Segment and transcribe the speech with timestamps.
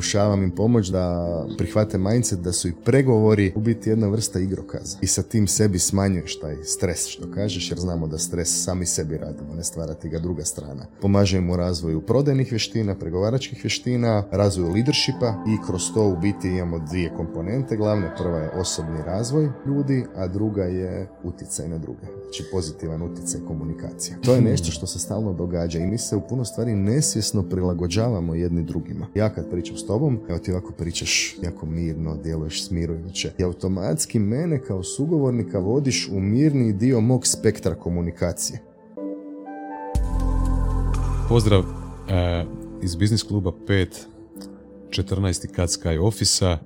[0.00, 4.98] pokušavam im pomoći da prihvate mindset da su i pregovori u biti jedna vrsta igrokaza.
[5.00, 9.18] I sa tim sebi smanjuješ taj stres što kažeš jer znamo da stres sami sebi
[9.18, 10.86] radimo, ne stvarati ga druga strana.
[11.00, 16.78] Pomažemo u razvoju prodajnih vještina, pregovaračkih vještina, razvoju leadershipa i kroz to u biti imamo
[16.78, 18.14] dvije komponente glavne.
[18.18, 22.06] Prva je osobni razvoj ljudi, a druga je utjecaj na druge.
[22.22, 24.16] Znači pozitivan utjecaj komunikacija.
[24.24, 28.34] To je nešto što se stalno događa i mi se u puno stvari nesvjesno prilagođavamo
[28.34, 29.06] jedni drugima.
[29.14, 33.32] Ja kad pričam s tobom, evo ti ovako pričaš jako mirno, djeluješ smirujuće.
[33.38, 38.58] I automatski mene kao sugovornika vodiš u mirni dio mog spektra komunikacije.
[41.28, 41.64] Pozdrav
[42.08, 42.44] e,
[42.82, 43.86] iz Biznis kluba 5,
[44.90, 45.46] 14.
[45.46, 46.58] Kat Sky ofisa.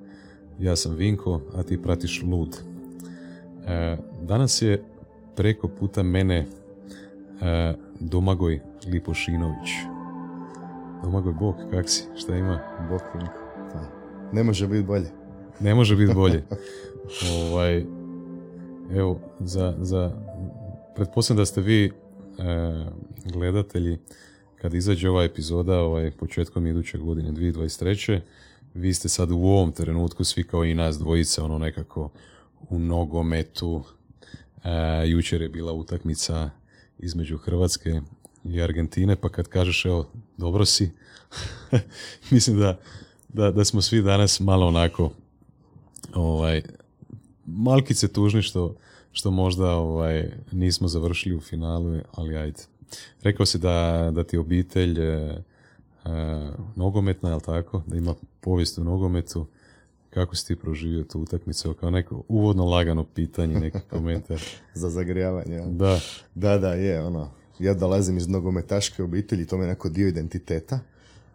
[0.61, 2.57] Ja sam Vinko, a ti pratiš Lud.
[3.67, 4.85] E, danas je
[5.37, 6.47] preko puta mene e,
[8.01, 9.94] Domagoj Lipošinović.
[11.05, 12.05] Domagoj Bog, kak si?
[12.17, 12.61] Šta ima?
[12.91, 13.33] Bog Vinko.
[13.73, 13.81] Pa,
[14.33, 15.11] ne može biti bolje.
[15.61, 16.45] Ne može biti bolje.
[17.41, 17.85] ovaj,
[18.93, 20.11] evo, za, za,
[20.95, 21.91] pretpostavljam da ste vi e,
[23.25, 23.99] gledatelji
[24.61, 28.21] kad izađe ova epizoda ovaj, početkom iduće godine 2023.
[28.75, 32.11] Vi ste sad u ovom trenutku svi kao i nas dvojica ono nekako
[32.71, 33.83] u nogometu.
[34.65, 36.51] E, jučer je bila utakmica
[36.99, 38.01] između Hrvatske
[38.45, 40.07] i Argentine, pa kad kažeš evo,
[40.37, 40.91] dobro si,
[42.31, 42.79] mislim da,
[43.29, 45.11] da, da, smo svi danas malo onako
[46.15, 46.63] ovaj,
[47.47, 48.77] malkice tužni što,
[49.13, 52.63] što možda ovaj, nismo završili u finalu, ali ajde.
[53.23, 55.43] Rekao si da, da ti obitelj e, e,
[56.77, 57.83] nogometna, je tako?
[57.87, 59.47] Da ima povijest u nogometu.
[60.11, 61.75] Kako si ti proživio tu utakmicu?
[61.75, 64.41] Kao neko uvodno lagano pitanje, neki komentar.
[64.75, 65.61] Za zagrijavanje.
[65.67, 66.01] Da.
[66.35, 67.31] Da, da, je, ono.
[67.59, 70.81] Ja dolazim iz nogometaške obitelji, to mi je neko dio identiteta.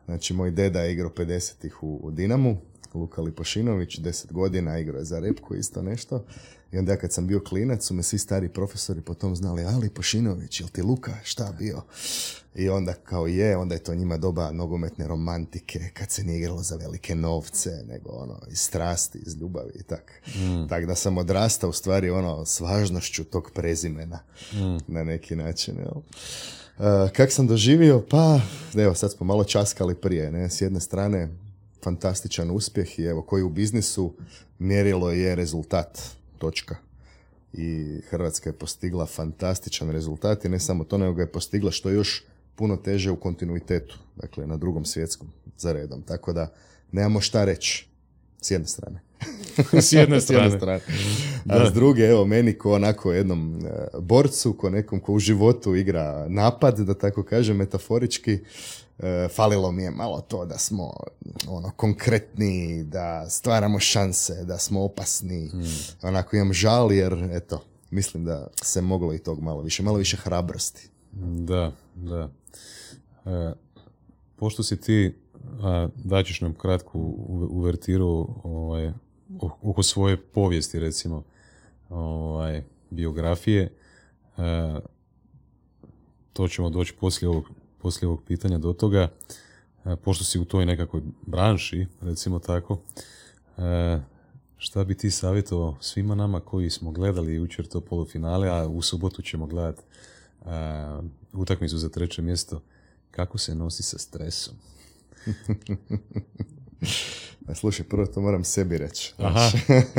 [0.06, 2.58] Znači, moj deda je igrao 50-ih u, u Dinamu,
[2.94, 6.25] Luka Lipošinović, 10 godina, igrao je za repku isto nešto.
[6.72, 10.59] I onda kad sam bio klinac su me svi stari profesori potom znali, ali Pošinović,
[10.59, 11.81] jel ti Luka, šta bio?
[12.59, 16.64] I onda kao je, onda je to njima doba nogometne romantike, kad se nije igralo
[16.64, 20.22] za velike novce, nego ono, iz strasti, iz ljubavi i tak.
[20.36, 20.68] Mm.
[20.68, 24.20] Tak da sam odrastao u stvari ono, s važnošću tog prezimena
[24.53, 24.78] mm.
[24.88, 25.97] na neki način, jel?
[25.97, 28.06] Uh, kak sam doživio?
[28.09, 28.40] Pa,
[28.76, 30.50] evo, sad smo malo časkali prije, ne?
[30.50, 31.30] S jedne strane,
[31.84, 34.14] fantastičan uspjeh i evo, koji u biznisu
[34.59, 36.00] mjerilo je rezultat
[36.38, 36.76] točka.
[37.53, 41.90] I Hrvatska je postigla fantastičan rezultat i ne samo to, nego ga je postigla što
[41.90, 42.24] je još
[42.59, 45.28] puno teže u kontinuitetu, dakle na drugom svjetskom
[45.58, 46.02] za redom.
[46.02, 46.52] Tako da
[46.92, 47.88] nemamo šta reći
[48.42, 49.00] s jedne strane.
[49.88, 50.58] s jedne strane.
[50.58, 50.81] strane.
[51.50, 55.75] A s druge, evo, meni ko onako jednom e, borcu, ko nekom ko u životu
[55.75, 58.40] igra napad, da tako kažem, metaforički,
[59.00, 60.94] e, falilo mi je malo to da smo
[61.47, 65.47] ono konkretni, da stvaramo šanse, da smo opasni.
[65.47, 65.64] Hmm.
[66.02, 70.18] Onako imam žal jer, eto, mislim da se moglo i tog malo više, malo više
[70.18, 70.90] hrabrosti.
[71.12, 72.30] Da, da.
[73.25, 73.53] E,
[74.36, 75.16] pošto si ti,
[75.62, 77.00] a, daćeš nam kratku
[77.50, 78.92] uvertiru ovaj,
[79.62, 81.24] oko svoje povijesti, recimo,
[81.90, 83.74] ovaj, biografije,
[84.38, 84.80] e,
[86.34, 89.08] to ćemo doći poslije ovog, poslije ovog pitanja do toga,
[89.86, 92.80] e, pošto si u toj nekakvoj branši, recimo tako,
[93.58, 94.00] e,
[94.58, 99.22] šta bi ti savjetovao svima nama koji smo gledali jučer to polufinale, a u subotu
[99.22, 99.81] ćemo gledati
[101.33, 102.61] utakmicu za treće mjesto,
[103.11, 104.53] kako se nosi sa stresom?
[107.55, 109.13] Slušaj, prvo to moram sebi reći.
[109.17, 109.51] Aha,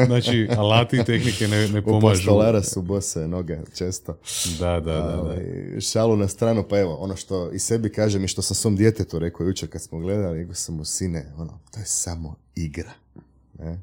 [0.07, 2.33] znači alati i tehnike ne, ne pomažu.
[2.33, 4.19] U su bose noge, često.
[4.59, 5.81] Da, da, da, da.
[5.81, 9.19] Šalu na stranu, pa evo, ono što i sebi kažem i što sam svom djetetu
[9.19, 12.93] rekao jučer kad smo gledali, rekao sam mu, sine, ono, to je samo igra.
[13.59, 13.81] Ne?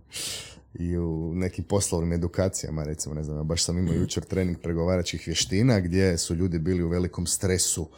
[0.79, 5.79] I u nekim poslovnim edukacijama, recimo, ne znam, baš sam imao jučer trening pregovaračkih vještina
[5.79, 7.89] gdje su ljudi bili u velikom stresu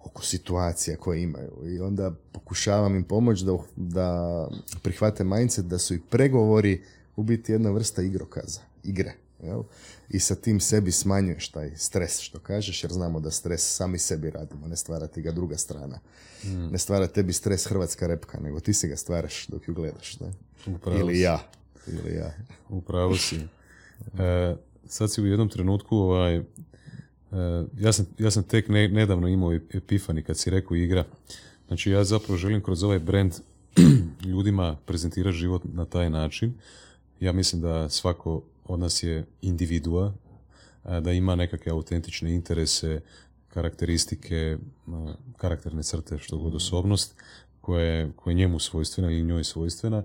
[0.00, 4.48] oko situacija koje imaju i onda pokušavam im pomoći da, da
[4.82, 6.82] prihvate mindset da su i pregovori
[7.16, 9.14] u biti jedna vrsta igrokaza, igre.
[9.42, 9.62] Jel?
[10.08, 14.30] I sa tim sebi smanjuješ taj stres što kažeš, jer znamo da stres sami sebi
[14.30, 15.98] radimo, ne stvara ti ga druga strana.
[16.42, 16.68] Hmm.
[16.68, 20.20] Ne stvara tebi stres hrvatska repka, nego ti si ga stvaraš dok ju gledaš.
[20.20, 20.32] Ne?
[21.00, 21.50] Ili ja.
[21.86, 22.32] Ili ja.
[22.68, 23.36] Upravo si.
[24.18, 24.56] E,
[24.86, 26.42] sad si u jednom trenutku ovaj,
[27.32, 31.04] E, ja sam, ja sam tek ne, nedavno imao epifani kad si rekao igra.
[31.66, 33.34] Znači ja zapravo želim kroz ovaj brand
[34.30, 36.54] ljudima prezentirati život na taj način.
[37.20, 40.12] Ja mislim da svako od nas je individua,
[41.00, 43.00] da ima nekakve autentične interese,
[43.48, 44.58] karakteristike,
[45.36, 47.14] karakterne crte, što god osobnost,
[47.60, 50.02] koja je njemu svojstvena ili njoj svojstvena.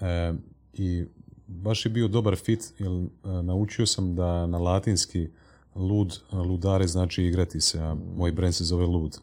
[0.00, 0.32] E,
[0.78, 1.04] I
[1.46, 3.08] baš je bio dobar fit, jer e,
[3.42, 5.28] naučio sam da na latinski
[5.74, 9.18] lud, ludare znači igrati se, a moj brand se zove lud.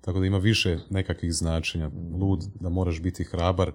[0.00, 1.90] Tako da ima više nekakvih značenja.
[2.20, 3.72] Lud, da moraš biti hrabar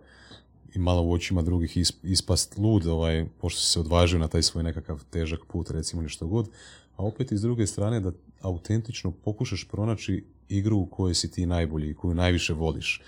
[0.74, 4.64] i malo u očima drugih ispast lud, ovaj, pošto si se odvažio na taj svoj
[4.64, 6.50] nekakav težak put, recimo nešto god.
[6.96, 11.90] A opet iz druge strane da autentično pokušaš pronaći igru u kojoj si ti najbolji
[11.90, 13.02] i koju najviše voliš.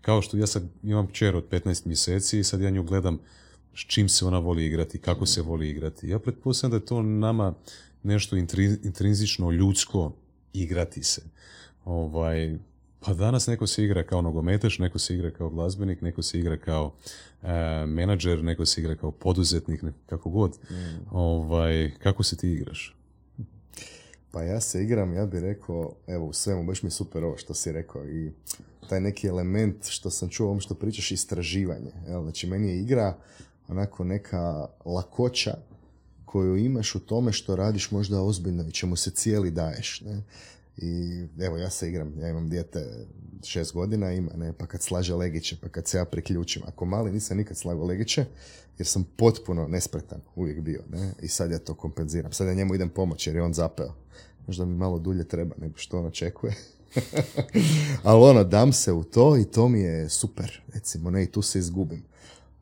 [0.00, 3.18] Kao što ja sad imam kćer od 15 mjeseci i sad ja nju gledam
[3.74, 6.08] s čim se ona voli igrati, kako se voli igrati.
[6.08, 7.54] Ja pretpostavljam da je to nama
[8.02, 8.36] nešto
[8.82, 10.12] intrinzično ljudsko
[10.52, 11.22] igrati se.
[11.84, 12.58] Ovaj,
[13.00, 16.56] pa danas neko se igra kao nogometaš, neko se igra kao glazbenik, neko se igra
[16.56, 16.94] kao
[17.42, 20.58] e, menadžer, neko se igra kao poduzetnik, kako god.
[20.70, 21.16] Mm.
[21.16, 22.96] Ovaj, kako se ti igraš?
[24.30, 27.36] Pa ja se igram, ja bih rekao, evo u svemu, baš mi je super ovo
[27.36, 28.32] što si rekao i
[28.88, 31.92] taj neki element što sam čuo ovom što pričaš, istraživanje.
[32.08, 32.22] Jel?
[32.22, 33.16] Znači, meni je igra
[33.70, 35.54] onako neka lakoća
[36.24, 40.00] koju imaš u tome što radiš možda ozbiljno i čemu se cijeli daješ.
[40.00, 40.22] Ne?
[40.76, 43.06] I evo, ja se igram, ja imam dijete
[43.44, 46.62] šest godina ima, ne, pa kad slaže legiće, pa kad se ja priključim.
[46.66, 48.24] Ako mali nisam nikad slagao legiće,
[48.78, 52.32] jer sam potpuno nespretan uvijek bio, ne, i sad ja to kompenziram.
[52.32, 53.94] Sad ja njemu idem pomoći jer je on zapeo.
[54.46, 56.54] Možda mi malo dulje treba nego što on očekuje.
[58.02, 61.42] Ali ono, dam se u to i to mi je super, recimo, ne, i tu
[61.42, 62.09] se izgubim.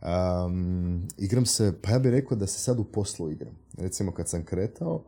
[0.03, 3.55] Um, igram se, pa ja bih rekao da se sad u poslu igram.
[3.79, 5.05] Recimo kad sam kretao,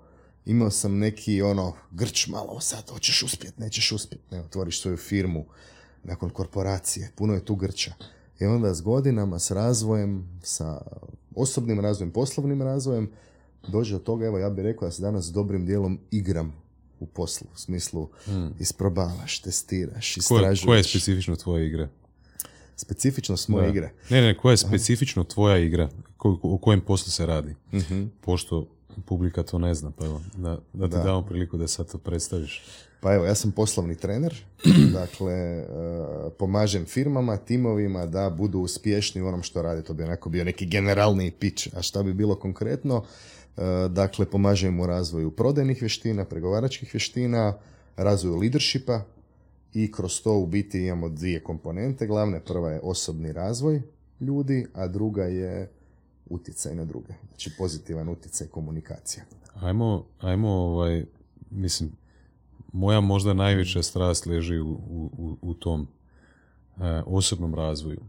[0.46, 5.44] imao sam neki ono grč malo sad, hoćeš uspjet, nećeš uspjet, ne, otvoriš svoju firmu
[6.04, 7.92] nakon korporacije, puno je tu grča.
[8.40, 10.80] I onda s godinama, s razvojem, sa
[11.34, 13.10] osobnim razvojem, poslovnim razvojem,
[13.68, 16.52] dođe do toga, evo ja bih rekao da se danas dobrim dijelom igram
[17.00, 18.54] u poslu, u smislu hmm.
[18.58, 20.64] isprobavaš, testiraš, istražuješ.
[20.64, 21.88] Koja je specifično tvoja igra?
[22.80, 23.92] Specifičnost moje igre?
[24.10, 25.88] Ne, ne, koja je specifično tvoja igra?
[26.16, 27.54] Ko, o kojem poslu se radi?
[27.72, 28.66] uh Pošto
[29.06, 31.02] publika to ne zna, pa evo, da, da ti da.
[31.02, 32.62] damo priliku da sad to predstaviš.
[33.00, 34.34] Pa evo, ja sam poslovni trener,
[35.00, 39.82] dakle, uh, pomažem firmama, timovima da budu uspješni u onom što rade.
[39.82, 41.76] To bi onako bio neki generalni pitch.
[41.76, 42.96] A šta bi bilo konkretno?
[42.96, 47.58] Uh, dakle, pomažem u razvoju prodajnih vještina, pregovaračkih vještina,
[47.96, 49.02] razvoju leadershipa
[49.74, 52.06] i kroz to u biti imamo dvije komponente.
[52.06, 53.82] Glavne prva je osobni razvoj
[54.20, 55.70] ljudi, a druga je
[56.26, 57.12] utjecaj na druge.
[57.28, 59.24] Znači pozitivan utjecaj komunikacija.
[59.54, 61.04] Ajmo, ajmo ovaj,
[61.50, 61.92] mislim,
[62.72, 64.70] moja možda najveća strast leži u,
[65.18, 65.88] u, u tom
[66.76, 68.00] e, osobnom razvoju,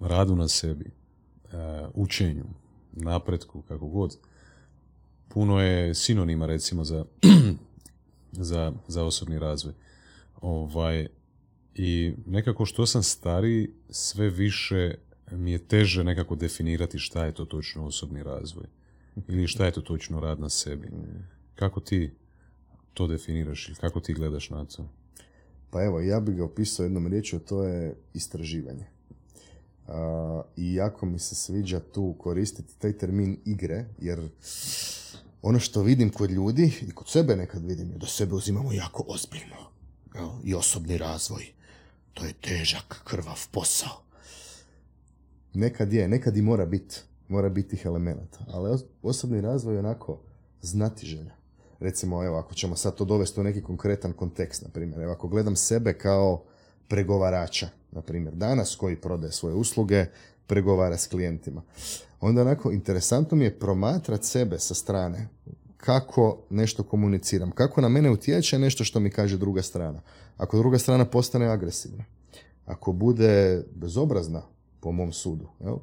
[0.00, 1.56] radu na sebi, e,
[1.94, 2.44] učenju,
[2.92, 4.18] napretku, kako god.
[5.28, 7.04] Puno je sinonima recimo za,
[8.32, 9.74] za, za osobni razvoj.
[10.42, 11.08] Ovaj,
[11.74, 14.94] I nekako što sam stariji, sve više
[15.30, 18.66] mi je teže nekako definirati šta je to točno osobni razvoj
[19.28, 20.88] ili šta je to točno rad na sebi.
[21.54, 22.10] Kako ti
[22.94, 24.88] to definiraš ili kako ti gledaš na to?
[25.70, 28.86] Pa evo, ja bih ga opisao jednom riječju, to je istraživanje.
[30.56, 34.28] I jako mi se sviđa tu koristiti taj termin igre, jer
[35.42, 39.04] ono što vidim kod ljudi i kod sebe nekad vidim je da sebe uzimamo jako
[39.08, 39.71] ozbiljno.
[40.44, 41.52] I osobni razvoj.
[42.14, 44.02] To je težak, krvav posao
[45.54, 48.38] nekad je, nekad i mora biti, mora biti tih elemenata.
[48.48, 50.18] Ali osobni razvoj je onako
[50.62, 51.34] znati želja.
[51.80, 55.28] Recimo, evo, ako ćemo sad to dovesti u neki konkretan kontekst, na primjer, evo, ako
[55.28, 56.44] gledam sebe kao
[56.88, 60.06] pregovarača, na primjer, danas koji prodaje svoje usluge,
[60.46, 61.62] pregovara s klijentima.
[62.20, 65.28] Onda onako interesantno mi je promatrati sebe sa strane
[65.84, 70.00] kako nešto komuniciram, kako na mene utječe nešto što mi kaže druga strana.
[70.36, 72.04] Ako druga strana postane agresivna,
[72.66, 74.42] ako bude bezobrazna,
[74.80, 75.48] po mom sudu.
[75.60, 75.76] Jel?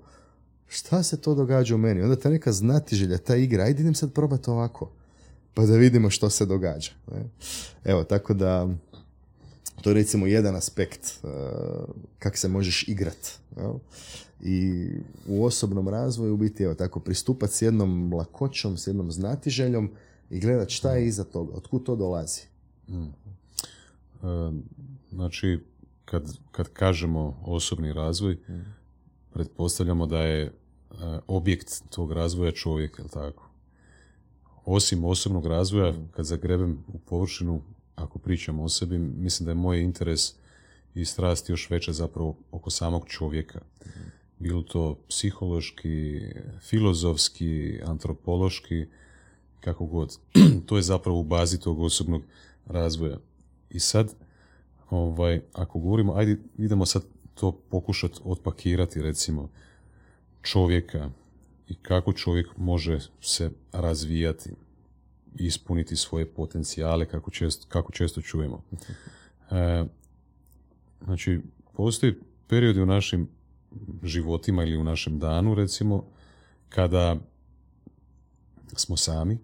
[0.67, 2.01] Šta se to događa u meni?
[2.01, 4.91] Onda ta neka znatiželja, ta igra, ajde idem sad probati ovako,
[5.53, 6.91] pa da vidimo što se događa.
[7.83, 8.67] Evo, tako da
[9.81, 11.29] to je recimo jedan aspekt uh,
[12.19, 13.39] kak se možeš igrat.
[13.57, 13.73] Jel?
[14.41, 14.87] I
[15.27, 19.91] u osobnom razvoju biti, evo, tako pristupati s jednom lakoćom, s jednom znatiželjom
[20.29, 22.41] i gledat šta je iza toga, otkud to dolazi.
[22.87, 23.03] Mm.
[23.03, 23.09] E,
[25.11, 25.59] znači,
[26.05, 28.79] kad, kad kažemo osobni razvoj, mm
[29.33, 30.51] pretpostavljamo da je e,
[31.27, 33.49] objekt tog razvoja čovjek, jel tako?
[34.65, 37.61] Osim osobnog razvoja, kad zagrebem u površinu,
[37.95, 40.33] ako pričam o sebi, mislim da je moj interes
[40.95, 43.61] i strast još veća zapravo oko samog čovjeka.
[44.39, 46.21] Bilo to psihološki,
[46.59, 48.85] filozofski, antropološki,
[49.59, 50.17] kako god.
[50.67, 52.21] to je zapravo u bazi tog osobnog
[52.65, 53.17] razvoja.
[53.69, 54.15] I sad,
[54.89, 57.03] ovaj, ako govorimo, ajde idemo sad
[57.33, 59.49] to pokušati otpakirati recimo
[60.41, 61.09] čovjeka
[61.67, 64.49] i kako čovjek može se razvijati,
[65.35, 68.63] ispuniti svoje potencijale kako često, kako često čujemo.
[69.51, 69.85] E,
[71.05, 71.41] znači,
[71.73, 72.15] postoji
[72.47, 73.27] periodi u našim
[74.03, 76.05] životima ili u našem danu recimo
[76.69, 77.15] kada
[78.75, 79.37] smo sami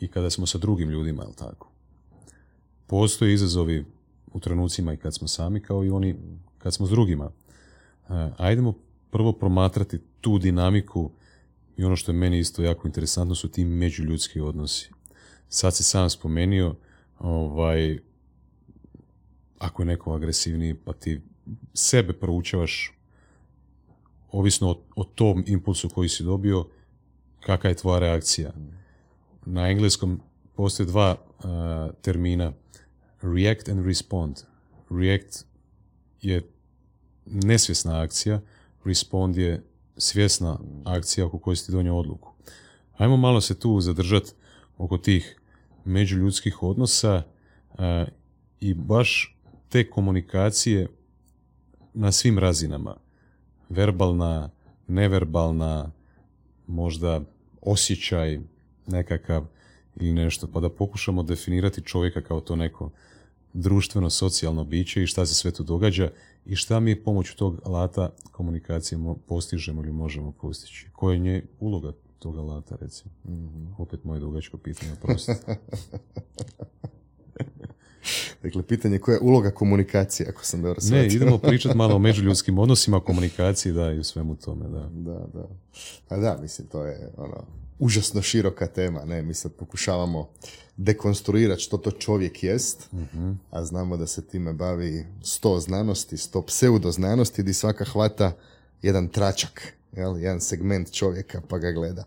[0.00, 1.70] i kada smo sa drugim ljudima, jel tako?
[2.86, 3.84] Postoje izazovi
[4.32, 6.16] u trenucima i kad smo sami kao i oni
[6.58, 7.30] kad smo s drugima.
[8.08, 8.74] E, ajdemo
[9.10, 11.10] prvo promatrati tu dinamiku
[11.76, 14.90] i ono što je meni isto jako interesantno su ti međuljudski odnosi.
[15.48, 16.74] Sad si sam spomenio,
[17.18, 17.98] ovaj,
[19.58, 21.20] ako je neko agresivniji, pa ti
[21.74, 22.97] sebe proučavaš
[24.32, 26.66] ovisno o, o tom impulsu koji si dobio,
[27.40, 28.52] kakva je tvoja reakcija.
[29.46, 30.20] Na engleskom
[30.54, 32.52] postoje dva uh, termina,
[33.22, 34.36] react and respond.
[34.90, 35.44] React
[36.22, 36.50] je
[37.26, 38.40] nesvjesna akcija,
[38.84, 39.64] respond je
[39.96, 42.32] svjesna akcija oko koje si donio odluku.
[42.96, 44.32] Ajmo malo se tu zadržati
[44.78, 45.40] oko tih
[45.84, 47.22] međuljudskih odnosa
[47.72, 47.78] uh,
[48.60, 49.36] i baš
[49.68, 50.88] te komunikacije
[51.94, 52.96] na svim razinama.
[53.68, 54.50] Verbalna,
[54.86, 55.90] neverbalna,
[56.66, 57.20] možda
[57.62, 58.40] osjećaj
[58.86, 59.44] nekakav
[59.96, 62.90] ili nešto, pa da pokušamo definirati čovjeka kao to neko
[63.52, 66.10] društveno, socijalno biće i šta se sve tu događa
[66.46, 70.88] i šta mi pomoću tog alata komunikacije postižemo ili možemo postići.
[70.92, 73.10] Koja je nje uloga tog alata, recimo?
[73.24, 73.74] Mm-hmm.
[73.78, 75.32] Opet moje dugačko pitanje, prosto.
[78.42, 82.58] dakle, pitanje koja je uloga komunikacije, ako sam dobro Ne, idemo pričati malo o međuljudskim
[82.58, 84.88] odnosima, komunikaciji, da, i u svemu tome, da.
[84.92, 85.48] Da, da.
[86.08, 87.44] Pa da, mislim, to je ono,
[87.78, 90.28] užasno široka tema, ne, mi sad pokušavamo
[90.76, 92.88] dekonstruirati što to čovjek jest,
[93.50, 98.32] a znamo da se time bavi sto znanosti, sto pseudoznanosti, gdje svaka hvata
[98.82, 102.04] jedan tračak, jel, jedan segment čovjeka pa ga gleda.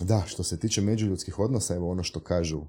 [0.00, 2.64] Da, što se tiče međuljudskih odnosa, evo ono što kažu uh,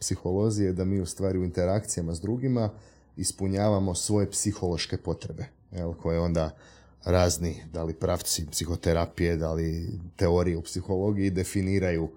[0.00, 2.70] psiholozi je da mi u stvari u interakcijama s drugima
[3.16, 6.50] ispunjavamo svoje psihološke potrebe, jel, koje onda
[7.04, 12.08] razni, da li pravci psihoterapije, da li teorije u psihologiji definiraju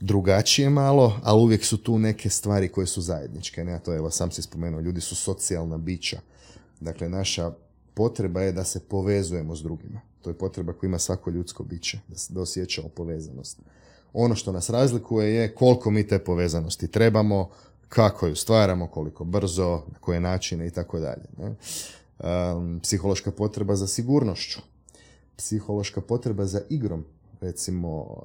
[0.00, 3.64] drugačije malo, ali uvijek su tu neke stvari koje su zajedničke.
[3.64, 3.72] Ne?
[3.72, 6.20] A to evo, sam si spomenuo, ljudi su socijalna bića.
[6.80, 7.52] Dakle, naša
[7.94, 10.00] potreba je da se povezujemo s drugima.
[10.22, 13.58] To je potreba koju ima svako ljudsko biće, da, da osjećamo povezanost.
[14.12, 17.48] Ono što nas razlikuje je koliko mi te povezanosti trebamo,
[17.88, 21.24] kako ju stvaramo, koliko brzo, na koje načine i tako dalje.
[22.82, 24.60] Psihološka potreba za sigurnošću,
[25.36, 27.04] psihološka potreba za igrom,
[27.40, 28.22] recimo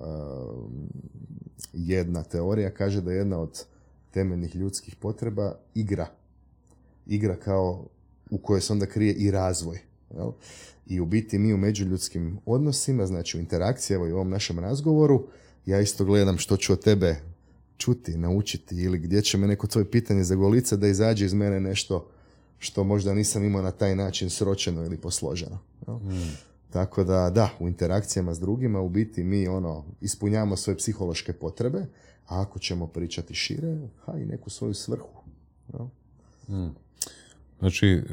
[1.73, 3.65] jedna teorija kaže da je jedna od
[4.11, 6.07] temeljnih ljudskih potreba igra.
[7.07, 7.85] Igra kao
[8.29, 9.79] u kojoj se onda krije i razvoj.
[10.15, 10.31] Jel?
[10.89, 14.59] I u biti mi u međuljudskim odnosima, znači u interakciji, evo i u ovom našem
[14.59, 15.27] razgovoru,
[15.65, 17.15] ja isto gledam što ću od tebe
[17.77, 22.09] čuti, naučiti ili gdje će me neko tvoje pitanje zagolica da izađe iz mene nešto
[22.59, 25.59] što možda nisam imao na taj način sročeno ili posloženo.
[25.85, 26.37] Hmm.
[26.69, 31.79] Tako da, da, u interakcijama s drugima u biti mi ono, ispunjavamo svoje psihološke potrebe,
[32.27, 35.23] a ako ćemo pričati šire, ha i neku svoju svrhu.
[36.47, 36.75] Hmm.
[37.59, 38.03] Znači, e,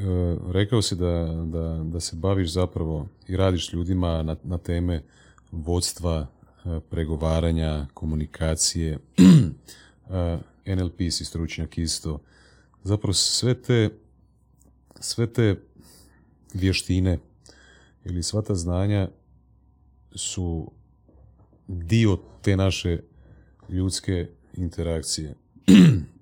[0.51, 5.03] rekao si da, da, da se baviš zapravo i radiš ljudima na, na teme
[5.51, 6.27] vodstva,
[6.65, 8.99] e, pregovaranja, komunikacije,
[10.65, 12.21] e, NLP si stručnjak isto.
[12.83, 13.89] Zapravo sve te,
[14.99, 15.55] sve te
[16.53, 17.19] vještine
[18.05, 19.09] ili sva ta znanja
[20.15, 20.71] su
[21.67, 22.99] dio te naše
[23.69, 25.35] ljudske interakcije.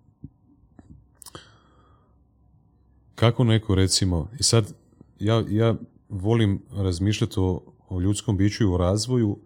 [3.23, 4.73] Kako neko recimo, i sad
[5.19, 5.75] ja, ja
[6.09, 9.37] volim razmišljati o, o ljudskom biću i o razvoju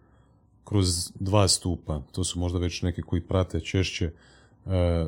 [0.64, 2.02] kroz dva stupa.
[2.12, 4.12] To su možda već neki koji prate češće
[4.66, 5.08] e,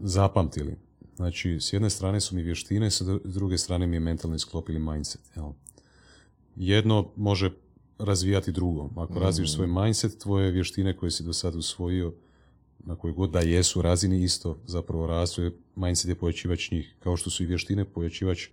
[0.00, 0.76] zapamtili.
[1.16, 4.78] Znači, s jedne strane su mi vještine, s druge strane mi je mentalni sklop ili
[4.78, 5.20] mindset.
[5.36, 5.52] Jel?
[6.56, 7.50] jedno može
[7.98, 8.90] razvijati drugo.
[8.96, 9.22] Ako mm.
[9.22, 12.14] razviješ svoj mindset, tvoje vještine koje si do sada usvojio,
[12.84, 17.30] na kojoj god da jesu razini isto zapravo rastu, mindset je pojačivač njih, kao što
[17.30, 18.48] su i vještine pojačivač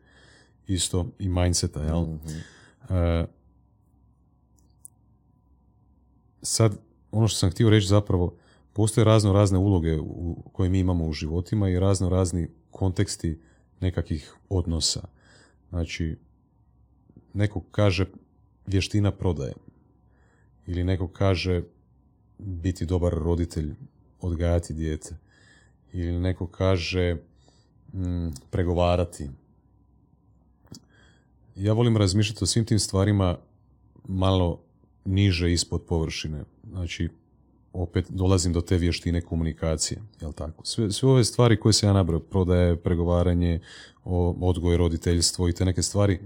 [0.68, 2.02] isto i mindseta, jel?
[2.02, 2.98] Mm-hmm.
[2.98, 3.26] E,
[6.42, 6.78] sad,
[7.12, 8.36] ono što sam htio reći zapravo,
[8.74, 13.40] postoje razno razne uloge u, koje mi imamo u životima i razno razni konteksti
[13.80, 15.08] nekakvih odnosa.
[15.70, 16.18] Znači,
[17.34, 18.06] neko kaže
[18.68, 19.54] vještina prodaje
[20.68, 21.64] ili neko kaže
[22.38, 23.76] biti dobar roditelj,
[24.26, 25.16] odgajati dijete
[25.94, 27.18] ili neko kaže
[27.94, 29.30] mm, pregovarati.
[31.56, 33.38] Ja volim razmišljati o svim tim stvarima
[34.08, 34.62] malo
[35.06, 36.44] niže ispod površine.
[36.70, 37.10] Znači,
[37.74, 40.66] opet dolazim do te vještine komunikacije, jel tako?
[40.66, 43.60] Sve, sve ove stvari koje se ja nabrao, prodaje, pregovaranje,
[44.40, 46.20] odgoj, roditeljstvo i te neke stvari,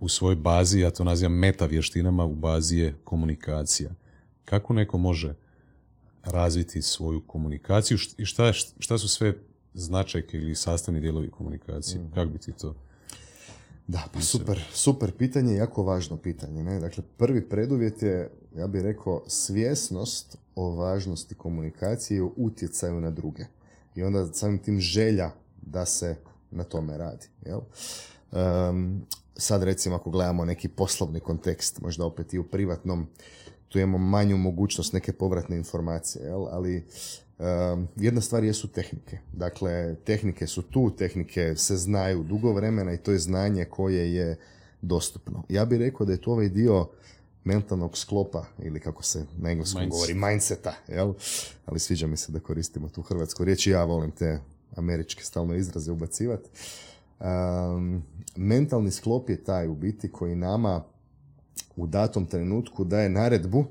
[0.00, 3.90] u svojoj bazi, ja to nazivam meta vještinama, u bazi je komunikacija.
[4.44, 5.34] Kako neko može
[6.26, 9.34] razviti svoju komunikaciju i šta, šta su sve
[9.74, 12.00] značajke ili sastavni dijelovi komunikacije?
[12.00, 12.10] Mm.
[12.14, 12.74] Kako bi ti to
[13.86, 16.62] da, pa super, super pitanje, jako važno pitanje.
[16.64, 16.80] Ne?
[16.80, 23.10] Dakle, prvi preduvjet je, ja bih rekao, svjesnost o važnosti komunikacije i o utjecaju na
[23.10, 23.44] druge.
[23.94, 25.30] I onda samim tim želja
[25.62, 26.16] da se
[26.50, 27.26] na tome radi.
[27.46, 27.60] Jel?
[29.36, 33.06] sad recimo ako gledamo neki poslovni kontekst, možda opet i u privatnom,
[33.76, 36.46] tu imamo manju mogućnost neke povratne informacije, jel?
[36.50, 36.86] ali
[37.96, 39.18] jedna stvar jesu tehnike.
[39.32, 44.36] Dakle, tehnike su tu, tehnike se znaju dugo vremena i to je znanje koje je
[44.82, 45.42] dostupno.
[45.48, 46.88] Ja bih rekao da je to ovaj dio
[47.44, 51.12] mentalnog sklopa ili kako se na engleskom govori, mindseta, jel?
[51.66, 54.40] ali sviđa mi se da koristimo tu hrvatsku riječ i ja volim te
[54.76, 56.48] američke stalno izraze ubacivati.
[57.20, 58.02] Um,
[58.36, 60.84] mentalni sklop je taj u biti koji nama
[61.76, 63.64] u datom trenutku daje naredbu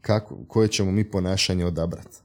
[0.00, 2.18] kako, koje ćemo mi ponašanje odabrati.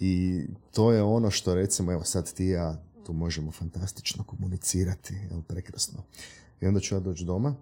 [0.00, 5.42] I to je ono što recimo, evo sad ti ja tu možemo fantastično komunicirati, jel,
[5.42, 6.02] prekrasno.
[6.60, 7.54] I onda ću ja doći doma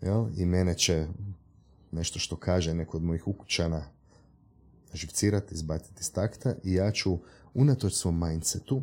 [0.00, 1.06] jel, i mene će
[1.92, 3.84] nešto što kaže neko od mojih ukućana
[4.94, 7.18] živcirati, izbaciti iz takta i ja ću
[7.54, 8.82] unatoč svom mindsetu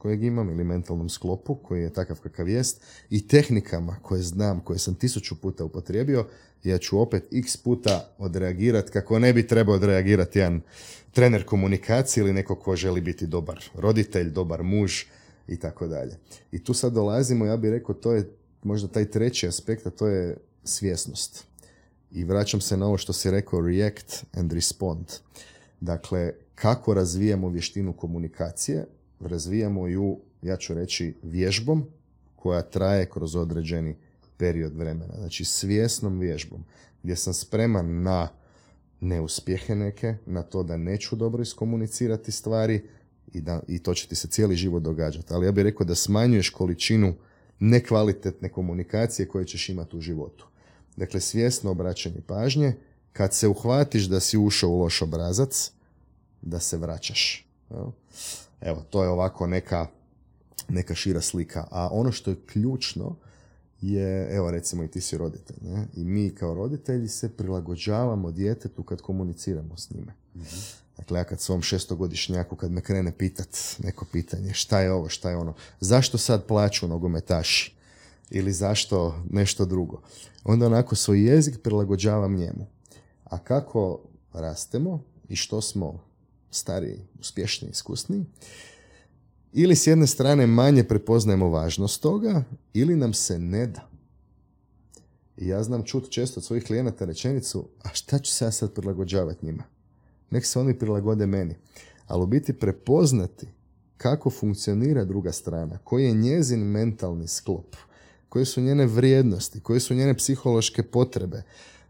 [0.00, 4.78] kojeg imam ili mentalnom sklopu koji je takav kakav jest i tehnikama koje znam, koje
[4.78, 6.26] sam tisuću puta upotrijebio,
[6.64, 10.60] ja ću opet x puta odreagirati kako ne bi trebao odreagirati jedan
[11.12, 15.02] trener komunikacije ili neko ko želi biti dobar roditelj, dobar muž
[15.48, 16.16] i tako dalje.
[16.52, 18.30] I tu sad dolazimo, ja bih rekao, to je
[18.62, 21.44] možda taj treći aspekt, a to je svjesnost.
[22.12, 25.06] I vraćam se na ovo što si rekao, react and respond.
[25.80, 28.86] Dakle, kako razvijamo vještinu komunikacije,
[29.20, 31.86] razvijamo ju, ja ću reći, vježbom
[32.36, 33.96] koja traje kroz određeni
[34.36, 35.14] period vremena.
[35.18, 36.64] Znači, svjesnom vježbom,
[37.02, 38.28] gdje sam spreman na
[39.00, 42.82] neuspjehe neke, na to da neću dobro iskomunicirati stvari
[43.32, 45.34] i, da, i to će ti se cijeli život događati.
[45.34, 47.14] Ali ja bih rekao da smanjuješ količinu
[47.58, 50.46] nekvalitetne komunikacije koje ćeš imati u životu.
[50.96, 52.74] Dakle, svjesno obraćanje pažnje,
[53.12, 55.72] kad se uhvatiš da si ušao u loš obrazac,
[56.42, 57.46] da se vraćaš.
[58.60, 59.86] Evo, to je ovako neka,
[60.68, 61.66] neka šira slika.
[61.70, 63.16] A ono što je ključno
[63.80, 65.86] je, evo recimo i ti si roditelj, ne?
[65.94, 70.14] i mi kao roditelji se prilagođavamo djetetu kad komuniciramo s njime.
[70.34, 70.40] mm
[71.00, 75.30] Dakle, ja kad svom šestogodišnjaku, kad me krene pitat neko pitanje, šta je ovo, šta
[75.30, 77.74] je ono, zašto sad plaću nogometaši
[78.30, 80.02] ili zašto nešto drugo,
[80.44, 82.66] onda onako svoj jezik prilagođavam njemu.
[83.24, 84.00] A kako
[84.32, 86.09] rastemo i što smo
[86.50, 88.24] stariji, uspješniji, iskusniji,
[89.52, 92.42] ili s jedne strane manje prepoznajemo važnost toga,
[92.74, 93.88] ili nam se ne da.
[95.36, 98.72] I ja znam čut često od svojih klijenata rečenicu, a šta ću se ja sad
[98.72, 99.62] prilagođavati njima?
[100.30, 101.54] Nek se oni prilagode meni.
[102.06, 103.46] Ali u biti prepoznati
[103.96, 107.76] kako funkcionira druga strana, koji je njezin mentalni sklop,
[108.28, 111.42] koje su njene vrijednosti, koje su njene psihološke potrebe,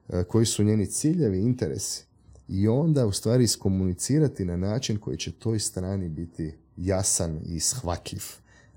[0.09, 2.05] e, koji su njeni ciljevi, interesi.
[2.53, 8.23] I onda u stvari iskomunicirati na način koji će toj strani biti jasan i shvatljiv,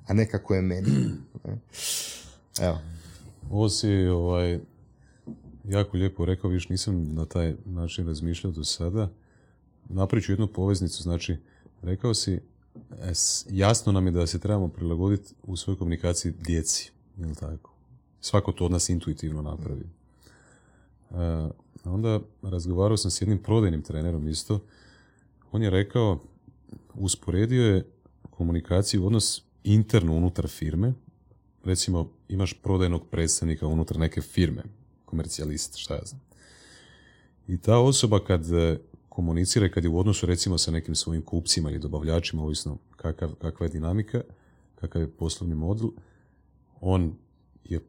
[0.08, 0.90] a ne kako je meni.
[2.68, 2.78] Evo.
[3.50, 4.60] Ovo si ovaj,
[5.68, 9.10] jako lijepo rekao, viš nisam na taj način razmišljao do sada.
[9.90, 11.38] Napravit ću jednu poveznicu, znači,
[11.82, 12.40] rekao si,
[13.50, 17.74] jasno nam je da se trebamo prilagoditi u svojoj komunikaciji djeci, je tako?
[18.22, 19.86] Svako to od nas intuitivno napravi.
[21.86, 24.60] Onda razgovarao sam s jednim prodajnim trenerom isto.
[25.52, 26.20] On je rekao,
[26.94, 27.86] usporedio je
[28.30, 30.94] komunikaciju, odnos interno unutar firme,
[31.64, 34.64] recimo imaš prodajnog predstavnika unutar neke firme,
[35.06, 36.22] komercijalist, šta ja znam.
[37.48, 41.70] I ta osoba kad e, komunicira, kad je u odnosu recimo sa nekim svojim kupcima
[41.70, 44.22] ili dobavljačima, ovisno kakav, kakva je dinamika,
[44.76, 45.90] kakav je poslovni model,
[46.82, 47.16] on
[47.64, 47.80] je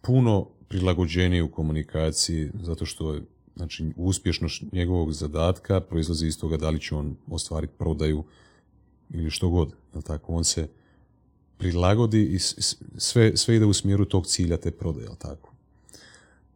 [0.00, 3.22] puno prilagođeniji u komunikaciji zato što je
[3.60, 8.24] znači, uspješnost njegovog zadatka proizlazi iz toga da li će on ostvariti prodaju
[9.10, 9.72] ili što god.
[9.94, 10.32] Jel tako?
[10.32, 10.68] On se
[11.58, 12.38] prilagodi i
[12.98, 15.52] sve, sve ide u smjeru tog cilja te prodaje, jel tako?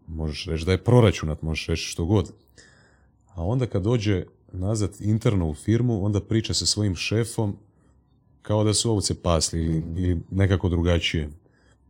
[0.07, 2.33] Možeš reći da je proračunat, možeš reći što god.
[3.35, 7.57] A onda kad dođe nazad interno u firmu, onda priča sa svojim šefom
[8.43, 11.31] kao da su ovce pasli ili, ili nekako drugačije.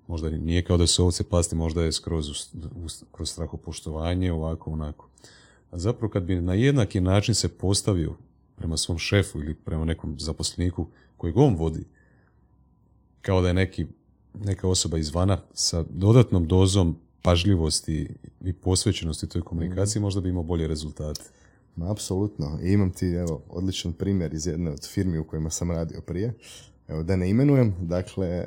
[0.06, 2.26] Možda nije kao da su ovce pasli, možda je skroz
[3.12, 5.08] kroz strahopoštovanje, ovako, onako.
[5.70, 8.14] A zapravo kad bi na jednaki način se postavio
[8.56, 10.86] prema svom šefu ili prema nekom zaposleniku
[11.16, 11.84] kojeg on vodi,
[13.20, 13.86] kao da je neki,
[14.34, 20.68] neka osoba izvana sa dodatnom dozom pažljivosti i posvećenosti toj komunikaciji, možda bi imao bolje
[20.68, 21.20] rezultate.
[21.76, 22.58] Ma, apsolutno.
[22.62, 26.34] I imam ti, evo, odličan primjer iz jedne od firmi u kojima sam radio prije.
[26.88, 28.46] Evo, da ne imenujem, dakle, eh,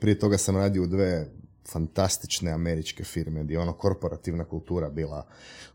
[0.00, 1.26] prije toga sam radio u dve
[1.68, 5.26] fantastične američke firme gdje je ono korporativna kultura bila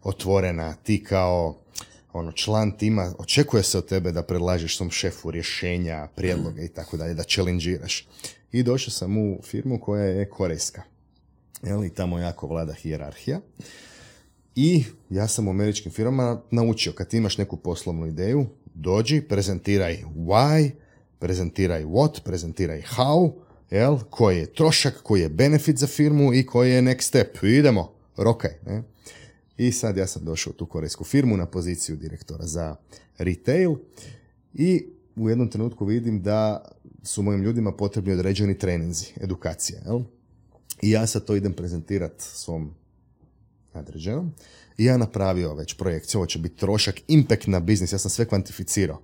[0.03, 1.57] otvorena, ti kao
[2.13, 6.97] ono član tima, očekuje se od tebe da predlažeš svom šefu rješenja, prijedloge i tako
[6.97, 8.07] dalje, da challengeiraš.
[8.51, 10.81] I došao sam u firmu koja je korejska.
[11.85, 13.39] I tamo jako vlada hijerarhija.
[14.55, 20.71] I ja sam u američkim firmama naučio, kad imaš neku poslovnu ideju, dođi, prezentiraj why,
[21.23, 23.31] prezentiraj what, prezentiraj how,
[23.71, 27.43] jel, koji je trošak, koji je benefit za firmu i koji je next step.
[27.43, 28.51] idemo, rokaj.
[28.65, 28.83] Ne?
[29.57, 32.75] I sad ja sam došao u tu korejsku firmu na poziciju direktora za
[33.17, 33.75] retail
[34.53, 36.65] i u jednom trenutku vidim da
[37.03, 39.81] su mojim ljudima potrebni određeni treninzi, edukacije.
[39.85, 40.01] Jel?
[40.81, 42.73] I ja sad to idem prezentirati svom
[43.73, 44.33] nadređenom.
[44.77, 48.25] I ja napravio već projekciju, ovo će biti trošak, impact na biznis, ja sam sve
[48.25, 49.01] kvantificirao.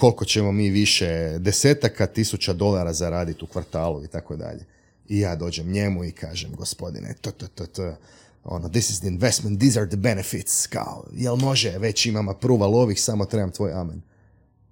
[0.00, 4.64] Koliko ćemo mi više desetaka tisuća dolara zaraditi u kvartalu i tako dalje.
[5.08, 7.96] I ja dođem njemu i kažem, gospodine, to, to, to, to,
[8.44, 12.74] ono, this is the investment, these are the benefits, kao, jel može, već imam approval
[12.74, 14.02] ovih, samo trebam tvoj amen.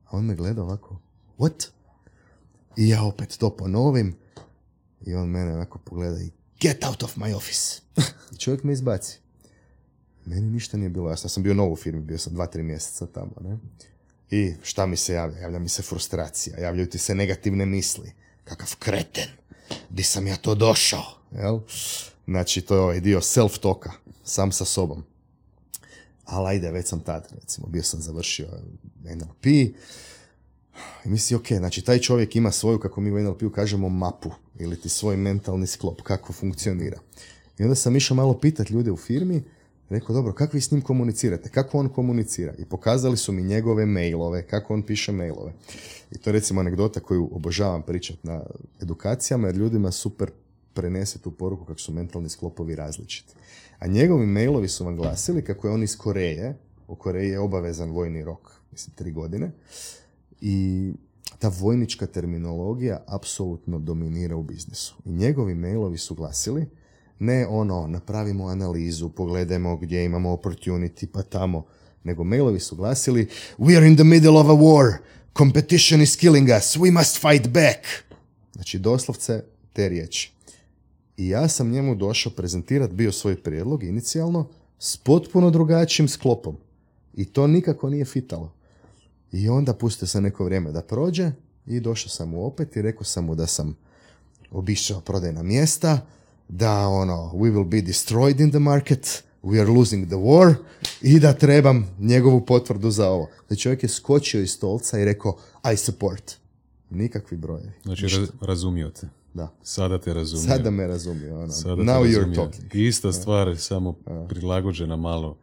[0.04, 1.00] A on me gleda ovako,
[1.38, 1.68] what?
[2.76, 4.16] I ja opet to ponovim
[5.06, 7.80] i on mene ovako pogleda i get out of my office.
[8.32, 9.18] I čovjek me izbaci.
[10.24, 11.26] Meni ništa nije bilo jasno.
[11.26, 13.32] Ja sam bio nov u firmi, bio sam dva, tri mjeseca tamo.
[13.40, 13.58] Ne?
[14.30, 15.38] I šta mi se javlja?
[15.38, 18.12] Javlja mi se frustracija, javljaju ti se negativne misli.
[18.44, 19.28] Kakav kreten,
[19.90, 21.04] di sam ja to došao?
[21.32, 21.60] Jel?
[22.26, 23.90] Znači, to je ovaj dio self-toka,
[24.24, 25.04] sam sa sobom.
[26.24, 28.48] Ali ajde, već sam tad, recimo, bio sam završio
[29.04, 29.46] NLP,
[31.04, 34.80] i misli, ok, znači taj čovjek ima svoju, kako mi u NLP-u kažemo, mapu ili
[34.80, 37.00] ti svoj mentalni sklop, kako funkcionira.
[37.58, 39.42] I onda sam išao malo pitati ljude u firmi,
[39.88, 41.50] rekao, dobro, kako vi s njim komunicirate?
[41.50, 42.54] Kako on komunicira?
[42.58, 45.52] I pokazali su mi njegove mailove, kako on piše mailove.
[46.10, 48.42] I to je recimo anegdota koju obožavam pričati na
[48.80, 50.30] edukacijama, jer ljudima super
[50.74, 53.34] prenese tu poruku kako su mentalni sklopovi različiti.
[53.78, 56.56] A njegovi mailovi su vam glasili kako je on iz Koreje,
[56.88, 59.50] u Koreji je obavezan vojni rok, mislim, tri godine,
[60.40, 60.92] i
[61.38, 64.96] ta vojnička terminologija apsolutno dominira u biznisu.
[65.04, 66.66] I njegovi mailovi su glasili,
[67.18, 71.66] ne ono, napravimo analizu, pogledajmo gdje imamo opportunity, pa tamo,
[72.04, 73.28] nego mailovi su glasili,
[73.58, 74.92] we are in the middle of a war,
[75.36, 77.78] competition is killing us, we must fight back.
[78.52, 80.32] Znači, doslovce te riječi.
[81.16, 86.56] I ja sam njemu došao prezentirati bio svoj prijedlog inicijalno s potpuno drugačijim sklopom.
[87.14, 88.52] I to nikako nije fitalo.
[89.32, 91.30] I onda pustio sam neko vrijeme da prođe
[91.66, 93.76] i došao sam mu opet i rekao sam mu da sam
[94.50, 96.06] obišao prodajna mjesta,
[96.48, 100.54] da ono, we will be destroyed in the market, we are losing the war
[101.02, 103.28] i da trebam njegovu potvrdu za ovo.
[103.48, 105.38] Da čovjek je skočio iz stolca i rekao
[105.72, 106.36] I support.
[106.90, 107.72] Nikakvi brojevi.
[107.82, 108.06] Znači,
[108.40, 109.08] razumio te.
[109.34, 109.48] Da.
[109.62, 110.46] Sada te razumio.
[110.46, 111.38] Sada me razumio.
[111.38, 111.52] Ono.
[111.52, 112.74] Sada Now you're talking.
[112.74, 113.94] Ista stvar, samo
[114.28, 115.36] prilagođena malo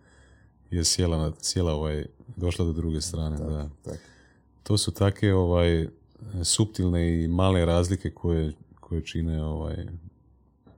[0.72, 3.38] je sjela, na, sjela ovaj, došla do druge strane.
[3.38, 3.70] da.
[3.84, 4.00] Tak.
[4.64, 5.88] To su take ovaj,
[6.44, 9.86] suptilne i male razlike koje, koje čine ovaj,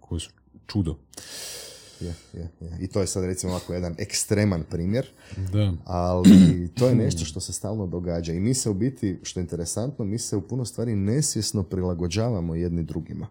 [0.09, 0.29] koje su
[0.67, 0.97] čudo.
[1.99, 2.77] Je, je, je.
[2.79, 5.07] I to je sad recimo ovako jedan ekstreman primjer,
[5.53, 5.73] da.
[5.85, 9.41] ali to je nešto što se stalno događa i mi se u biti, što je
[9.41, 13.27] interesantno, mi se u puno stvari nesvjesno prilagođavamo jedni drugima.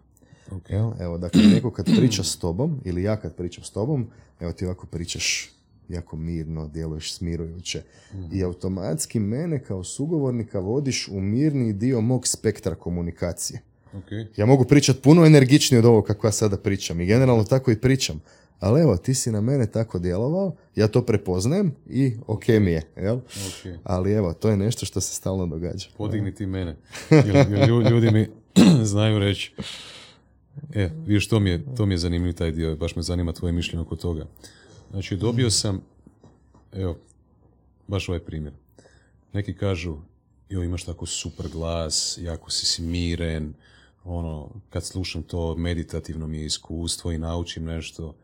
[0.51, 0.79] Okay.
[0.79, 4.07] Evo, evo, dakle, neko kad priča s tobom, ili ja kad pričam s tobom,
[4.39, 5.51] evo ti ovako pričaš
[5.89, 7.83] jako mirno, djeluješ smirujuće.
[8.31, 13.61] I automatski mene kao sugovornika vodiš u mirni dio mog spektra komunikacije.
[13.93, 14.25] Okay.
[14.37, 17.81] Ja mogu pričati puno energičnije od ovog kako ja sada pričam i generalno tako i
[17.81, 18.21] pričam.
[18.59, 22.81] Ali evo, ti si na mene tako djelovao, ja to prepoznajem i ok mi je,
[22.95, 23.17] jel?
[23.35, 23.77] Okay.
[23.83, 25.89] Ali evo, to je nešto što se stalno događa.
[25.97, 26.75] Podigni ti mene.
[27.91, 28.27] Ljudi mi
[28.93, 29.53] znaju reći.
[30.73, 33.51] E, vidiš, to mi je, to mi je zanimljiv taj dio, baš me zanima tvoje
[33.51, 34.25] mišljenje oko toga.
[34.91, 35.81] Znači, dobio sam,
[36.73, 36.97] evo,
[37.87, 38.53] baš ovaj primjer.
[39.33, 39.97] Neki kažu,
[40.49, 43.53] jo, imaš tako super glas, jako si smiren,
[44.07, 48.15] ono, kad slušam to, meditativno mi je iskustvo i naučim nešto.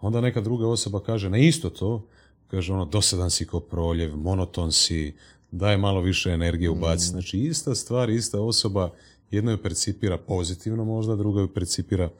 [0.00, 2.06] Onda neka druga osoba kaže na isto to,
[2.50, 5.14] kaže ono, dosadan si ko proljev, monoton si,
[5.50, 7.06] daje malo više energije ubaci.
[7.06, 8.90] Znači ista stvar, ista osoba,
[9.30, 12.10] jedna ju percipira pozitivno možda, druga ju percipira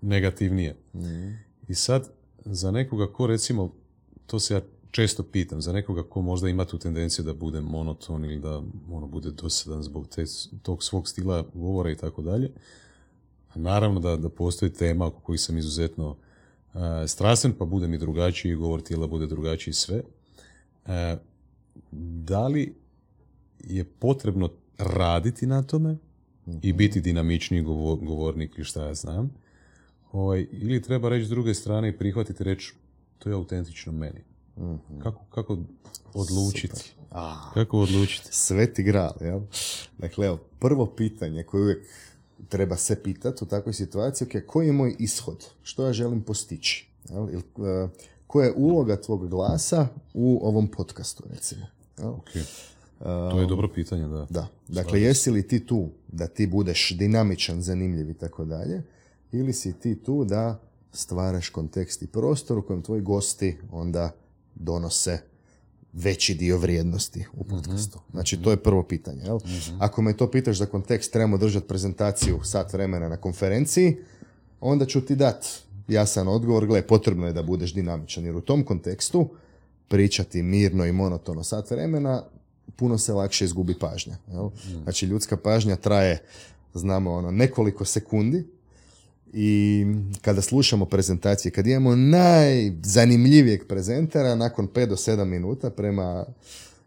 [0.00, 0.76] negativnije.
[1.68, 2.10] I sad,
[2.44, 3.72] za nekoga ko recimo,
[4.26, 4.60] to se ja
[4.96, 9.06] često pitam, za nekoga ko možda ima tu tendenciju da bude monoton ili da ono,
[9.06, 10.24] bude dosadan zbog te,
[10.62, 12.50] tog svog stila govora i tako dalje,
[13.54, 16.16] naravno da, da postoji tema oko kojih sam izuzetno
[16.74, 20.02] e, strasten, pa bude mi drugačiji, govor tijela bude drugačiji sve.
[20.86, 21.16] E,
[21.92, 22.74] da li
[23.64, 25.96] je potrebno raditi na tome
[26.62, 29.30] i biti dinamičniji govor, govornik ili šta ja znam,
[30.12, 32.74] ovaj, ili treba reći s druge strane i prihvatiti reći
[33.18, 34.35] to je autentično meni.
[35.02, 35.58] Kako, kako
[36.14, 36.94] odlučiti?
[37.54, 38.28] Kako odlučiti?
[38.30, 39.40] Sveti gral, jel?
[39.98, 41.86] Dakle, evo, prvo pitanje koje uvijek
[42.48, 45.46] treba se pitati u takvoj situaciji, ok, koji je moj ishod?
[45.62, 46.88] Što ja želim postići?
[47.08, 47.28] Jel?
[47.30, 47.88] Ili, e,
[48.26, 51.66] koja je uloga tvog glasa u ovom podcastu, recimo?
[51.98, 52.10] Jel?
[52.10, 52.30] Ok.
[52.98, 54.26] To je dobro pitanje, da.
[54.30, 54.48] Da.
[54.68, 58.82] Dakle, jesi li ti tu da ti budeš dinamičan, zanimljiv i tako dalje,
[59.32, 60.60] ili si ti tu da
[60.92, 64.12] stvaraš kontekst i prostor u kojem tvoji gosti onda
[64.56, 65.18] donose
[65.92, 67.98] veći dio vrijednosti u podcastu.
[68.10, 69.22] Znači, to je prvo pitanje.
[69.24, 69.38] Jel?
[69.78, 73.96] Ako me to pitaš za kontekst, trebamo držati prezentaciju sat vremena na konferenciji,
[74.60, 75.46] onda ću ti dat
[75.88, 79.28] jasan odgovor, gle, potrebno je da budeš dinamičan, jer u tom kontekstu
[79.88, 82.22] pričati mirno i monotono sat vremena,
[82.76, 84.16] puno se lakše izgubi pažnja.
[84.28, 84.50] Jel?
[84.82, 86.22] Znači, ljudska pažnja traje,
[86.74, 88.46] znamo, ono, nekoliko sekundi,
[89.38, 89.86] i
[90.22, 96.24] kada slušamo prezentacije, kad imamo najzanimljivijeg prezentera, nakon 5 do 7 minuta prema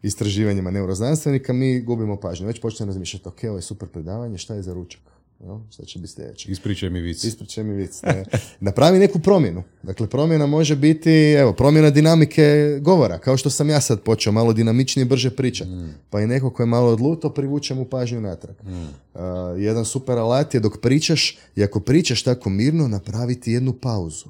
[0.02, 2.46] istraživanjima neuroznanstvenika, mi gubimo pažnju.
[2.46, 5.00] Već počnemo razmišljati, ok, ovo je super predavanje, šta je za ručak?
[5.44, 6.52] No, šta će biti sljedeće?
[6.52, 7.24] Ispričaj mi vic.
[7.24, 8.02] Ispričaj mi vic.
[8.02, 8.24] Ne.
[8.60, 9.62] Napravi neku promjenu.
[9.82, 14.52] Dakle, promjena može biti, evo, promjena dinamike govora, kao što sam ja sad počeo malo
[14.52, 15.70] dinamičnije, brže pričati.
[16.10, 18.56] Pa i neko ko je malo odluto, privuče mu pažnju natrag.
[18.64, 19.20] Uh,
[19.58, 24.26] jedan super alat je dok pričaš, i ako pričaš tako mirno, napraviti jednu pauzu.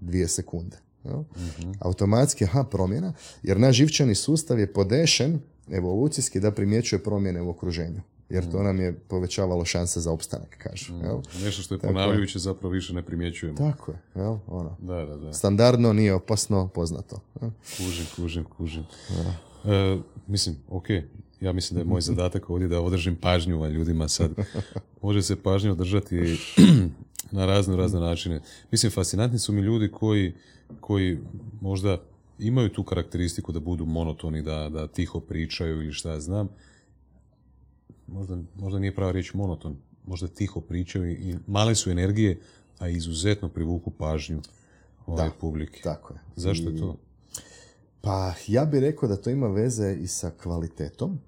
[0.00, 0.76] Dvije sekunde.
[1.04, 1.22] jel?
[1.80, 8.00] Automatski, aha, promjena, jer naš živčani sustav je podešen evolucijski da primjećuje promjene u okruženju.
[8.28, 10.94] Jer to nam je povećavalo šanse za opstanak, kažu.
[10.94, 11.18] Jel?
[11.44, 13.58] Nešto što je Tako ponavljajuće zapravo više ne primjećujemo.
[13.58, 14.36] Tako je, jel?
[14.46, 14.76] Ono.
[14.78, 15.32] Da, da, da.
[15.32, 17.20] Standardno, nije opasno, poznato.
[17.40, 17.50] jel?
[17.76, 18.84] Kužim, kužim, kužim.
[19.64, 20.86] E, mislim, ok,
[21.40, 24.30] ja mislim da je moj zadatak ovdje da održim pažnju ovaj ljudima sad.
[25.02, 26.38] Može se pažnju održati
[27.30, 28.40] na razne, razne načine.
[28.70, 30.34] Mislim, fascinantni su mi ljudi koji,
[30.80, 31.18] koji
[31.60, 31.98] možda
[32.38, 36.48] imaju tu karakteristiku da budu monotoni, da, da tiho pričaju ili šta ja znam.
[38.06, 42.40] Možda, možda nije prava riječ monoton, možda tiho pričaju i male su energije,
[42.78, 44.40] a izuzetno privuku pažnju
[45.06, 45.80] ove Da, publike.
[45.82, 46.20] Tako je.
[46.36, 46.96] Zašto je to?
[48.00, 51.18] Pa ja bih rekao da to ima veze i sa kvalitetom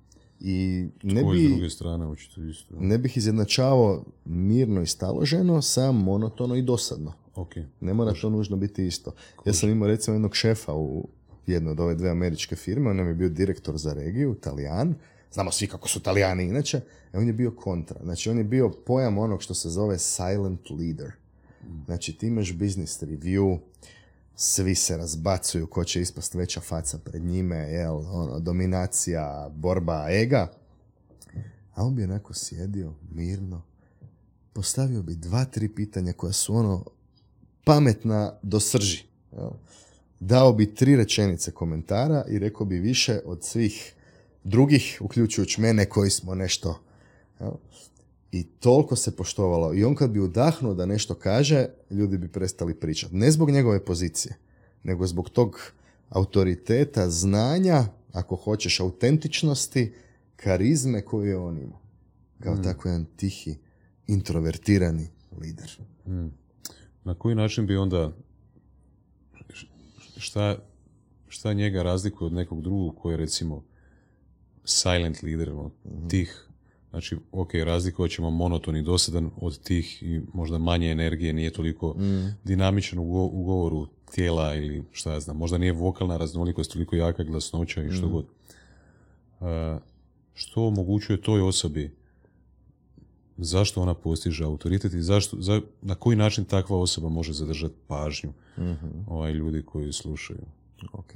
[0.40, 2.74] i ne, bi, druge strane očito isto.
[2.80, 7.12] ne bih izjednačavao mirno i staloženo sa monotono i dosadno.
[7.34, 7.52] Ok.
[7.80, 9.12] Ne mora to nužno biti isto.
[9.44, 11.08] Ja sam imao recimo jednog šefa u
[11.46, 14.94] jednoj od ove dve američke firme, on nam je bio direktor za regiju, Talijan,
[15.32, 16.80] znamo svi kako su Talijani inače,
[17.12, 18.00] e on je bio kontra.
[18.02, 21.12] Znači on je bio pojam onog što se zove silent leader.
[21.84, 23.58] Znači ti imaš business review,
[24.34, 30.52] svi se razbacuju ko će ispast veća faca pred njime, jel, ono, dominacija, borba ega.
[31.74, 33.62] A on bi onako sjedio mirno,
[34.52, 36.84] postavio bi dva, tri pitanja koja su ono
[37.64, 39.04] pametna do srži.
[39.32, 39.50] jel.
[40.20, 43.94] Dao bi tri rečenice komentara i rekao bi više od svih
[44.44, 46.80] drugih, uključujući mene koji smo nešto
[47.40, 47.52] jel.
[48.32, 49.74] I toliko se poštovalo.
[49.74, 53.16] I on kad bi udahnuo da nešto kaže, ljudi bi prestali pričati.
[53.16, 54.36] Ne zbog njegove pozicije,
[54.82, 55.72] nego zbog tog
[56.08, 59.92] autoriteta, znanja, ako hoćeš, autentičnosti,
[60.36, 61.80] karizme koju je on imao.
[62.42, 63.56] Kao tako jedan tihi,
[64.06, 65.08] introvertirani
[65.40, 65.78] lider.
[67.04, 68.12] Na koji način bi onda
[70.16, 70.56] šta,
[71.28, 73.64] šta njega razlikuje od nekog drugog koji je recimo
[74.68, 75.70] silent leader, ono,
[76.08, 76.48] tih
[76.90, 81.96] Znači, ok, razlikovat ćemo monoton i dosadan od tih i možda manje energije, nije toliko
[82.44, 85.36] dinamičan u, go- u govoru tijela ili šta ja znam.
[85.36, 88.26] Možda nije vokalna raznolikost toliko jaka glasnoća i što god.
[89.40, 89.78] E,
[90.34, 91.90] što omogućuje toj osobi
[93.36, 98.32] zašto ona postiže autoritet i zašto, za, na koji način takva osoba može zadržati pažnju
[99.06, 100.42] ovaj, ljudi koji ju slušaju.
[100.92, 101.12] Ok.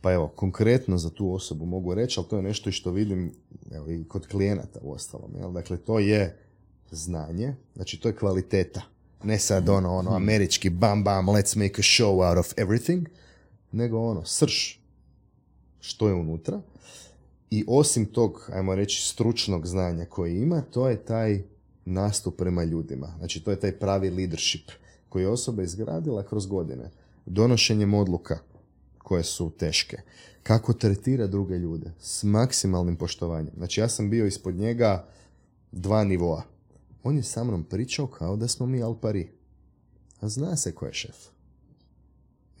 [0.00, 3.32] Pa evo, konkretno za tu osobu mogu reći, ali to je nešto što vidim
[3.72, 5.30] evo, i kod klijenata u ostalom.
[5.38, 5.52] Jel?
[5.52, 6.36] Dakle, to je
[6.90, 8.82] znanje, znači to je kvaliteta.
[9.24, 13.06] Ne sad ono, ono, američki bam bam, let's make a show out of everything,
[13.72, 14.54] nego ono, srž.
[15.80, 16.60] što je unutra.
[17.50, 21.42] I osim tog, ajmo reći, stručnog znanja koji ima, to je taj
[21.84, 23.14] nastup prema ljudima.
[23.18, 24.70] Znači, to je taj pravi leadership
[25.08, 26.90] koji je osoba izgradila kroz godine.
[27.26, 28.38] Donošenjem odluka
[29.06, 29.96] koje su teške.
[30.42, 33.52] Kako tretira druge ljude s maksimalnim poštovanjem.
[33.56, 35.08] Znači, ja sam bio ispod njega
[35.72, 36.42] dva nivoa.
[37.02, 39.30] On je sa mnom pričao kao da smo mi alpari.
[40.20, 41.16] A zna se ko je šef.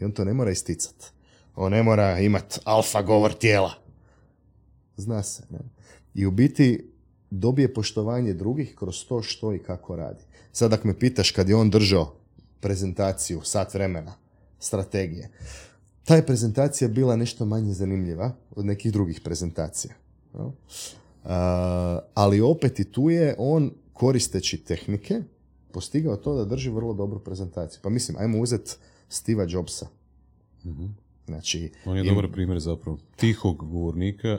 [0.00, 1.12] I on to ne mora isticat.
[1.56, 3.74] On ne mora imat alfa govor tijela.
[4.96, 5.42] Zna se.
[5.50, 5.58] Ne?
[6.14, 6.92] I u biti
[7.30, 10.24] dobije poštovanje drugih kroz to što i kako radi.
[10.52, 12.14] Sad ako me pitaš kad je on držao
[12.60, 14.14] prezentaciju sat vremena
[14.58, 15.30] strategije,
[16.06, 19.94] ta je prezentacija bila nešto manje zanimljiva od nekih drugih prezentacija.
[20.32, 20.52] Uh,
[22.14, 25.22] ali opet i tu je on koristeći tehnike
[25.72, 27.80] postigao to da drži vrlo dobru prezentaciju.
[27.82, 28.72] Pa mislim, ajmo uzeti
[29.10, 29.86] Steve'a Jobsa.
[30.64, 30.86] Mhm.
[31.26, 34.38] Znači, On je im- dobar primjer zapravo tihog govornika.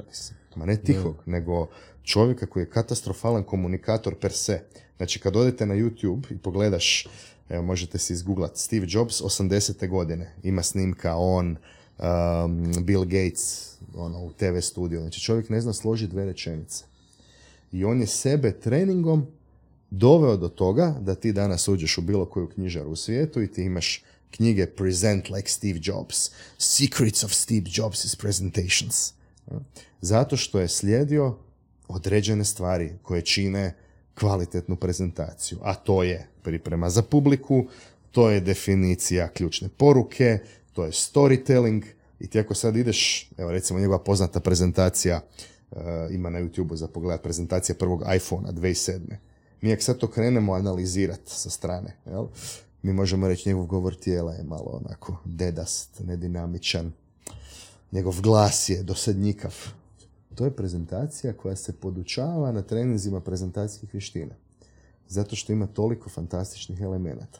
[0.55, 1.67] ma ne tihog, nego
[2.03, 4.61] čovjeka koji je katastrofalan komunikator per se.
[4.97, 7.07] Znači, kad odete na YouTube i pogledaš,
[7.49, 9.87] evo, možete si izgooglat, Steve Jobs 80.
[9.87, 11.57] godine, ima snimka on,
[11.97, 15.01] um, Bill Gates, ono, u TV studiju.
[15.01, 16.85] Znači, čovjek ne zna složiti dve rečenice.
[17.71, 19.27] I on je sebe treningom
[19.89, 23.63] doveo do toga da ti danas uđeš u bilo koju knjižaru u svijetu i ti
[23.63, 29.13] imaš knjige Present like Steve Jobs, Secrets of Steve Jobs' presentations.
[30.01, 31.37] Zato što je slijedio
[31.87, 33.75] određene stvari koje čine
[34.19, 37.65] kvalitetnu prezentaciju, a to je priprema za publiku,
[38.11, 40.39] to je definicija ključne poruke,
[40.73, 41.83] to je storytelling
[42.19, 45.21] i ti ako sad ideš, evo recimo njegova poznata prezentacija
[45.71, 45.77] uh,
[46.11, 48.99] ima na YouTube za pogled prezentacija prvog iPhonea 2007.
[49.61, 52.27] Mi ako sad to krenemo analizirati sa strane, jel?
[52.81, 56.91] mi možemo reći njegov govor tijela je malo onako dedast, nedinamičan,
[57.91, 59.55] njegov glas je dosadnjikav.
[60.37, 64.35] To je prezentacija koja se podučava na treninzima prezentacijskih vještina.
[65.07, 67.39] Zato što ima toliko fantastičnih elemenata.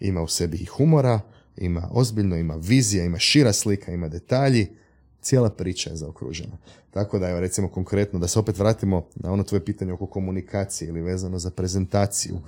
[0.00, 1.20] Ima u sebi i humora,
[1.56, 4.68] ima ozbiljno, ima vizija, ima šira slika, ima detalji.
[5.20, 6.56] Cijela priča je zaokružena.
[6.90, 10.88] Tako da, evo, recimo konkretno, da se opet vratimo na ono tvoje pitanje oko komunikacije
[10.88, 12.38] ili vezano za prezentaciju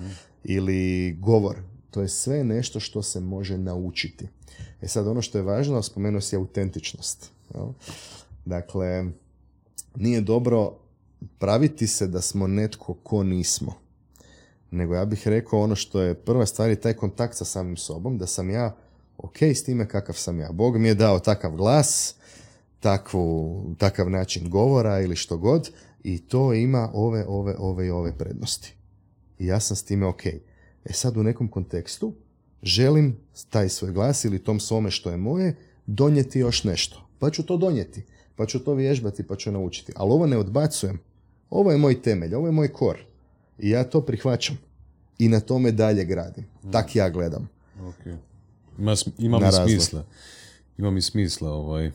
[0.45, 1.57] ili govor.
[1.91, 4.29] To je sve nešto što se može naučiti.
[4.81, 7.31] E sad, ono što je važno, spomenuo si autentičnost.
[7.55, 7.67] jel?
[8.45, 9.05] Dakle,
[9.97, 10.77] nije dobro
[11.39, 13.75] praviti se da smo netko ko nismo.
[14.71, 18.19] Nego ja bih rekao ono što je prva stvar je taj kontakt sa samim sobom,
[18.19, 18.77] da sam ja
[19.19, 20.53] ok s time kakav sam ja.
[20.53, 22.15] Bog mi je dao takav glas,
[22.81, 25.71] takvu, takav način govora ili što god
[26.05, 28.75] i to ima ove, ove, ove i ove prednosti.
[29.39, 30.27] I ja sam s time ok.
[30.85, 32.13] E sad u nekom kontekstu
[32.63, 33.17] želim
[33.51, 37.09] taj svoj glas ili tom svome što je moje donijeti još nešto.
[37.19, 38.03] Pa ću to donijeti,
[38.37, 39.93] pa ću to vježbati, pa ću naučiti.
[39.97, 40.99] Ali ovo ne odbacujem.
[41.51, 42.99] Ovo je moj temelj, ovo je moj kor.
[43.59, 44.59] I ja to prihvaćam.
[45.19, 46.45] I na tome dalje gradim.
[46.73, 47.49] Tak ja gledam.
[47.81, 48.07] Ok.
[48.79, 50.05] Ima, ima mi smisla.
[50.79, 51.87] Ima mi smisla ovaj.
[51.87, 51.93] E,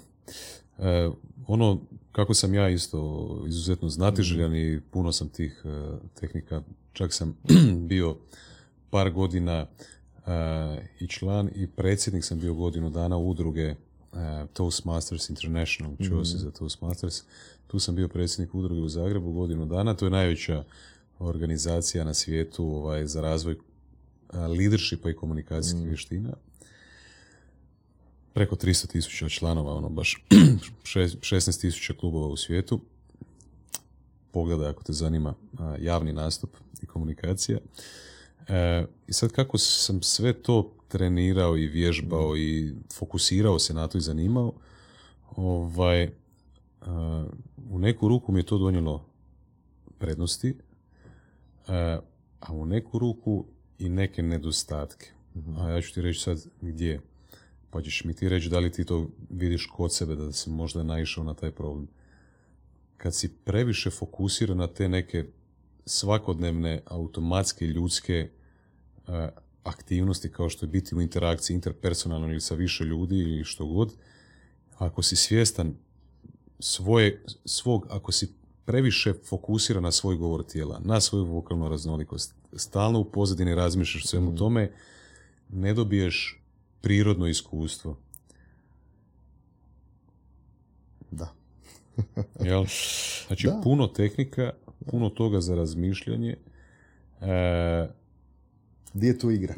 [1.47, 6.61] ono kako sam ja isto izuzetno znatiželjan i puno sam tih e, tehnika,
[6.93, 7.37] čak sam
[7.89, 8.17] bio
[8.89, 10.31] par godina e,
[10.99, 13.75] i član i predsjednik sam bio godinu dana udruge
[14.53, 17.23] Toastmasters International, čuo si za Toastmasters.
[17.67, 20.63] Tu sam bio predsjednik udruge u Zagrebu godinu dana, to je najveća
[21.19, 23.57] organizacija na svijetu ovaj, za razvoj
[24.29, 26.33] a, leadershipa i komunikacijskih vještina.
[28.33, 30.25] Preko 300 tisuća članova, ono baš
[30.93, 32.81] šest- 16 tisuća klubova u svijetu.
[34.31, 35.33] Pogledaj ako te zanima
[35.79, 36.49] javni nastup
[36.81, 37.59] i komunikacija.
[38.47, 43.97] E, I sad kako sam sve to trenirao i vježbao i fokusirao se na to
[43.97, 44.53] i zanimao,
[45.35, 46.09] ovaj,
[46.81, 47.25] a,
[47.69, 49.05] u neku ruku mi je to donijelo
[49.97, 50.55] prednosti,
[51.67, 51.99] a,
[52.39, 53.45] a u neku ruku
[53.79, 55.11] i neke nedostatke.
[55.57, 57.01] A ja ću ti reći sad gdje.
[57.69, 60.83] Pa ćeš mi ti reći da li ti to vidiš kod sebe, da si možda
[60.83, 61.87] naišao na taj problem.
[62.97, 65.25] Kad si previše fokusiran na te neke
[65.85, 68.29] svakodnevne, automatske, ljudske
[69.07, 69.29] e,
[69.67, 73.93] aktivnosti kao što je biti u interakciji interpersonalno ili sa više ljudi ili što god,
[74.77, 75.75] ako si svjestan
[76.59, 78.33] svoje, svog, ako si
[78.65, 84.07] previše fokusiran na svoj govor tijela, na svoju vokalnu raznolikost, stalno u pozadini razmišljaš o
[84.07, 84.71] svemu tome,
[85.49, 86.41] ne dobiješ
[86.81, 87.97] prirodno iskustvo.
[91.11, 91.33] Da.
[92.49, 92.65] Jel?
[93.27, 93.61] Znači, Da.
[93.63, 94.51] puno tehnika,
[94.91, 96.35] puno toga za razmišljanje.
[97.21, 97.87] E,
[98.97, 99.55] Di je tu igra?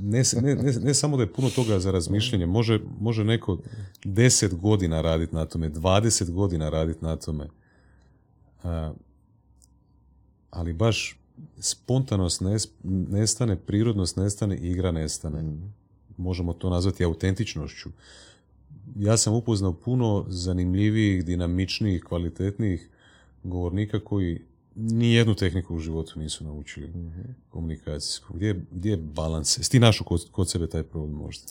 [0.00, 3.58] Ne, ne, ne, ne samo da je puno toga za razmišljanje, može, može neko
[4.04, 7.48] deset godina raditi na tome, dvadeset godina raditi na tome.
[8.62, 8.92] A,
[10.50, 11.18] ali baš
[11.58, 12.68] spontanost nes-
[13.08, 15.56] nestane, prirodnost nestane, igra nestane.
[16.16, 17.88] Možemo to nazvati autentičnošću.
[18.96, 22.88] Ja sam upoznao puno zanimljivijih, dinamičnijih, kvalitetnijih
[23.44, 24.42] govornika koji
[24.76, 26.92] ni jednu tehniku u životu nisu naučili
[27.50, 28.34] komunikacijsku.
[28.34, 29.58] Gdje, je- gdje je balans?
[29.58, 31.44] Jesi ti našao kod, kod sebe taj problem možda?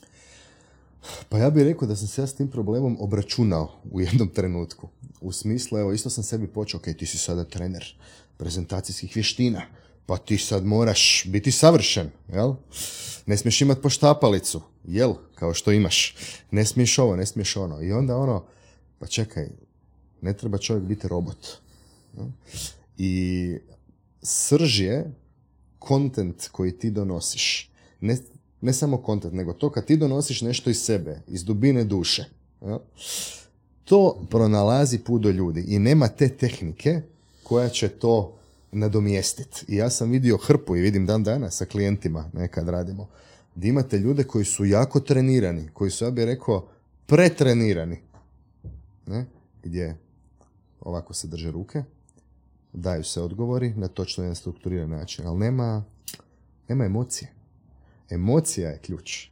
[1.30, 4.90] Pa ja bih rekao da sam se ja s tim problemom obračunao u jednom trenutku.
[5.22, 7.96] U smislu, evo, isto sam sebi počeo, ok, ti si sada trener
[8.38, 9.62] prezentacijskih vještina,
[10.06, 12.54] pa ti sad moraš biti savršen, jel?
[13.26, 15.14] Ne smiješ imat poštapalicu, jel?
[15.36, 16.16] Kao što imaš.
[16.52, 17.82] Ne smiješ ovo, ne smiješ ono.
[17.82, 18.46] I onda ono,
[19.00, 19.50] pa čekaj,
[20.22, 21.48] ne treba čovjek biti robot.
[22.18, 22.26] jel?
[22.98, 23.56] I
[24.22, 25.12] srž je
[25.80, 27.72] kontent koji ti donosiš.
[28.02, 28.18] Ne,
[28.62, 32.26] ne samo kontent, nego to kad ti donosiš nešto iz sebe, iz dubine duše.
[32.62, 32.80] jel?
[33.84, 37.02] To pronalazi put do ljudi i nema te tehnike
[37.44, 38.38] koja će to
[38.72, 39.66] nadomjestiti.
[39.68, 43.08] I ja sam vidio hrpu i vidim dan danas sa klijentima nekad radimo.
[43.56, 46.68] Da imate ljude koji su jako trenirani, koji su, ja bih rekao,
[47.06, 47.98] pretrenirani.
[49.06, 49.26] Ne?
[49.64, 49.98] Gdje
[50.82, 51.84] ovako se drže ruke,
[52.74, 55.84] daju se odgovori na točno jedan strukturiran način, ali nema,
[56.68, 57.32] nema emocije.
[58.10, 59.28] Emocija je ključ.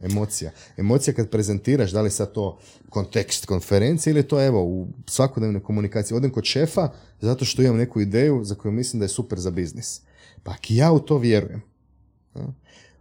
[0.00, 0.50] Emocija.
[0.76, 2.58] Emocija kad prezentiraš, da li sad to
[2.90, 6.16] kontekst konferencije ili to evo u svakodnevnoj komunikaciji.
[6.16, 9.50] Odem kod šefa zato što imam neku ideju za koju mislim da je super za
[9.50, 10.00] biznis.
[10.42, 11.62] Pa ako ja u to vjerujem,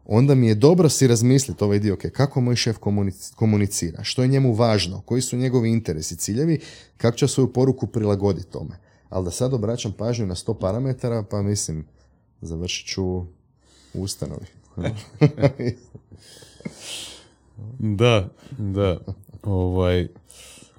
[0.05, 4.21] onda mi je dobro si razmisliti ovaj dio, ok, kako moj šef komunic- komunicira, što
[4.21, 6.59] je njemu važno, koji su njegovi interesi, ciljevi,
[6.97, 8.84] kako će svoju poruku prilagoditi tome.
[9.09, 11.85] Ali da sad obraćam pažnju na sto parametara, pa mislim,
[12.41, 13.25] završit ću u
[13.93, 14.45] ustanovi.
[17.79, 18.99] Da, da.
[19.43, 20.07] Ovaj,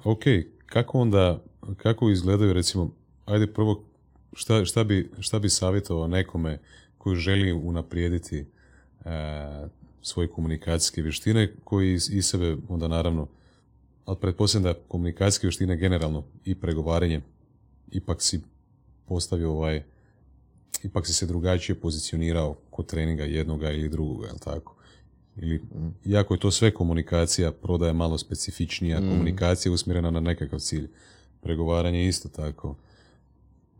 [0.04, 0.22] ok,
[0.66, 1.42] kako onda,
[1.76, 2.90] kako izgledaju recimo,
[3.26, 3.84] ajde prvo,
[4.32, 6.58] šta, šta, bi, šta bi savjetovao nekome
[6.98, 9.10] koji želi unaprijediti e,
[10.02, 13.26] svoje komunikacijske vještine, koji iz, iz sebe onda naravno,
[14.04, 17.20] ali pretpostavljam da komunikacijske vještine generalno i pregovaranje,
[17.90, 18.40] ipak si
[19.06, 19.82] postavio ovaj,
[20.82, 24.74] ipak si se drugačije pozicionirao kod treninga jednoga ili drugoga, jel tako?
[25.36, 25.62] Ili,
[26.04, 30.88] iako je to sve komunikacija, prodaja malo specifičnija, komunikacija je usmjerena na nekakav cilj.
[31.40, 32.76] Pregovaranje je isto tako.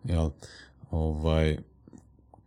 [0.04, 0.30] Jel?
[0.90, 1.58] Ovaj,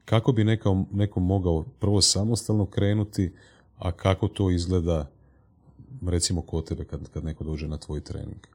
[0.06, 3.32] kako bi neko, neko mogao prvo samostalno krenuti,
[3.78, 5.10] a kako to izgleda
[6.08, 8.48] recimo kod tebe kad, kad neko dođe na tvoj trening?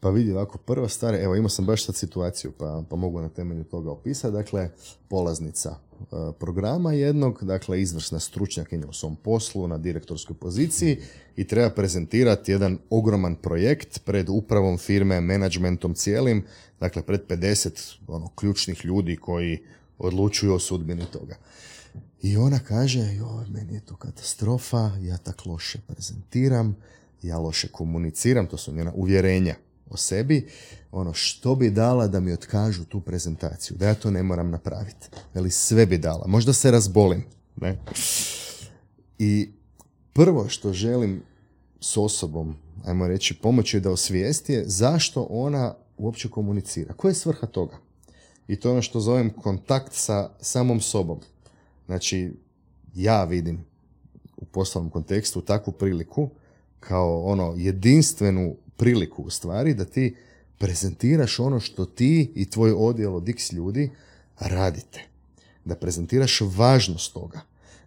[0.00, 3.28] Pa vidi ovako, prva stvar, evo imao sam baš sad situaciju pa, pa mogu na
[3.28, 4.70] temelju toga opisati, dakle
[5.08, 5.70] polaznica
[6.00, 6.04] e,
[6.38, 10.98] programa jednog, dakle izvrsna stručnjakinja u svom poslu na direktorskoj poziciji
[11.36, 16.44] i treba prezentirati jedan ogroman projekt pred upravom firme, menadžmentom cijelim,
[16.80, 19.58] dakle pred 50 ono, ključnih ljudi koji
[19.98, 21.36] odlučuju o sudbini toga.
[22.22, 26.76] I ona kaže, joj, meni je to katastrofa, ja tak loše prezentiram,
[27.22, 29.54] ja loše komuniciram, to su njena uvjerenja
[29.90, 30.48] o sebi,
[30.92, 35.08] ono, što bi dala da mi otkažu tu prezentaciju, da ja to ne moram napraviti.
[35.34, 37.24] Veli, sve bi dala, možda se razbolim,
[37.56, 37.78] ne?
[39.18, 39.50] I
[40.12, 41.22] prvo što želim
[41.80, 46.94] s osobom, ajmo reći, pomoći da osvijesti je zašto ona uopće komunicira.
[46.94, 47.76] Koja je svrha toga?
[48.48, 51.20] I to je ono što zovem kontakt sa samom sobom.
[51.86, 52.32] Znači,
[52.94, 53.64] ja vidim
[54.36, 56.30] u poslovnom kontekstu takvu priliku
[56.80, 60.16] kao ono jedinstvenu priliku u stvari da ti
[60.58, 63.90] prezentiraš ono što ti i tvoj odjel od x ljudi
[64.38, 65.00] radite.
[65.64, 67.40] Da prezentiraš važnost toga.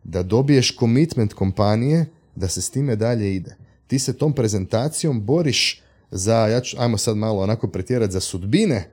[0.03, 3.55] Da dobiješ komitment kompanije da se s time dalje ide.
[3.87, 5.81] Ti se tom prezentacijom boriš
[6.11, 8.89] za, ja ću, ajmo sad malo onako pretjerati, za sudbine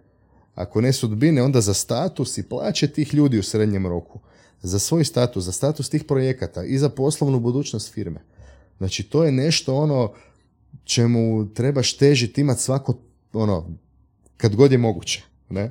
[0.54, 4.18] ako ne sudbine, onda za status i plaće tih ljudi u srednjem roku.
[4.62, 8.20] Za svoj status, za status tih projekata i za poslovnu budućnost firme.
[8.78, 10.12] Znači, to je nešto ono
[10.84, 12.98] čemu trebaš težiti imati svako,
[13.32, 13.66] ono,
[14.36, 15.24] kad god je moguće.
[15.50, 15.70] Ne?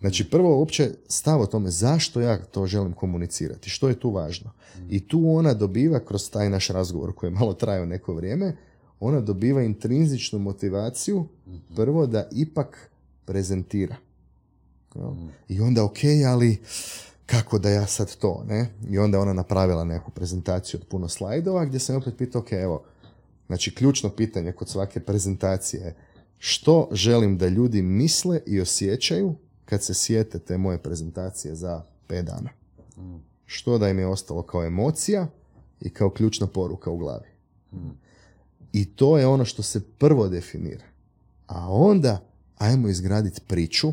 [0.00, 4.50] Znači, prvo uopće stav o tome zašto ja to želim komunicirati, što je tu važno.
[4.90, 8.56] I tu ona dobiva kroz taj naš razgovor koji je malo trajao neko vrijeme,
[9.00, 11.26] ona dobiva intrinzičnu motivaciju
[11.76, 12.90] prvo da ipak
[13.24, 13.96] prezentira.
[15.48, 16.58] I onda ok, ali
[17.26, 18.68] kako da ja sad to, ne?
[18.90, 22.82] I onda ona napravila neku prezentaciju od puno slajdova gdje sam opet pitao, ok, evo,
[23.46, 25.94] znači ključno pitanje kod svake prezentacije je
[26.38, 29.34] što želim da ljudi misle i osjećaju
[29.64, 32.50] kad se sjete te moje prezentacije za pet dana.
[33.46, 35.26] što da im je ostalo kao emocija
[35.80, 37.28] i kao ključna poruka u glavi.
[38.72, 40.84] I to je ono što se prvo definira.
[41.46, 42.26] A onda
[42.58, 43.92] ajmo izgraditi priču,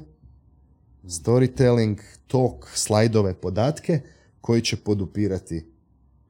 [1.04, 1.98] storytelling,
[2.28, 4.02] talk, slajdove, podatke
[4.42, 5.73] koji će podupirati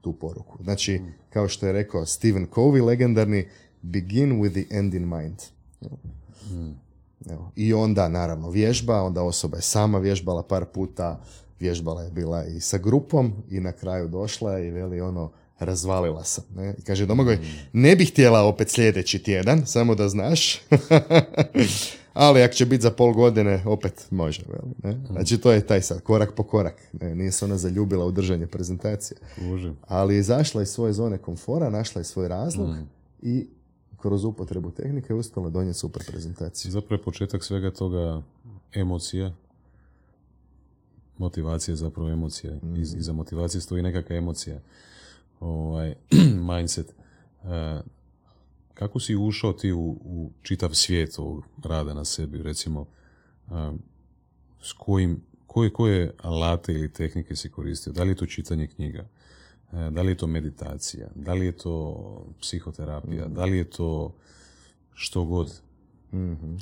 [0.03, 0.63] tu poruku.
[0.63, 3.47] Znači, kao što je rekao Stephen Covey, legendarni,
[3.81, 5.41] begin with the end in mind.
[7.29, 7.51] Evo.
[7.55, 11.21] I onda, naravno, vježba, onda osoba je sama vježbala par puta,
[11.59, 16.43] vježbala je bila i sa grupom i na kraju došla i veli ono, razvalila sam.
[16.55, 16.75] Ne?
[16.77, 17.39] I kaže, Domagoj,
[17.73, 20.61] ne bih htjela opet sljedeći tjedan, samo da znaš.
[22.13, 24.43] Ali ako će biti za pol godine, opet može.
[24.83, 25.01] Ne?
[25.11, 26.81] Znači, to je taj sad, korak po korak.
[27.01, 27.15] Ne?
[27.15, 29.17] Nije se ona zaljubila u držanje prezentacije.
[29.41, 29.73] Može.
[29.87, 32.69] Ali je izašla iz svoje zone komfora, našla je svoj razlog
[33.21, 33.47] i
[33.97, 36.71] kroz upotrebu tehnike uspjela donijeti super prezentaciju.
[36.71, 38.21] Zapravo je početak svega toga
[38.73, 39.33] emocija.
[41.17, 42.53] Motivacija je zapravo emocija.
[42.77, 44.59] Iz, iza motivacije stoji nekakva emocija.
[45.39, 45.95] Ovaj,
[46.51, 46.93] mindset.
[47.43, 47.81] E,
[48.73, 52.85] kako si ušao ti u, u čitav svijet ovog rada na sebi, recimo,
[53.51, 53.53] e,
[54.61, 57.93] s kojim, koje, koje alate ili tehnike si koristio?
[57.93, 59.07] Da li je to čitanje knjiga?
[59.73, 61.07] E, Da li je to meditacija?
[61.15, 63.27] Da li je to psihoterapija?
[63.27, 64.15] Da li je to
[64.93, 65.61] što god?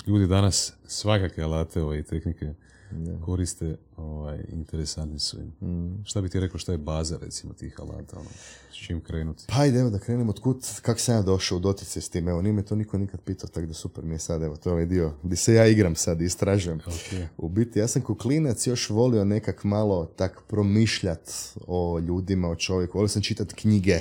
[0.06, 2.54] Ljudi danas svakakve alate ove i tehnike
[3.24, 6.02] koriste, ovaj, interesantni su im.
[6.04, 8.18] Šta bi ti rekao, šta je baza recimo tih alata?
[8.18, 8.28] Ono,
[8.72, 9.44] s čim krenuti?
[9.48, 12.28] Pa ajde, evo da krenemo od kut, kako sam ja došao u doticaj s tim,
[12.28, 14.68] evo, nije me to niko nikad pitao, tako da super mi je sad, evo, to
[14.68, 16.80] je ovaj dio gdje se ja igram sad, istražujem.
[16.86, 17.28] Ok.
[17.38, 21.30] U biti, ja sam ko klinac još volio nekak malo tak promišljat
[21.66, 24.00] o ljudima, o čovjeku, volio sam čitat knjige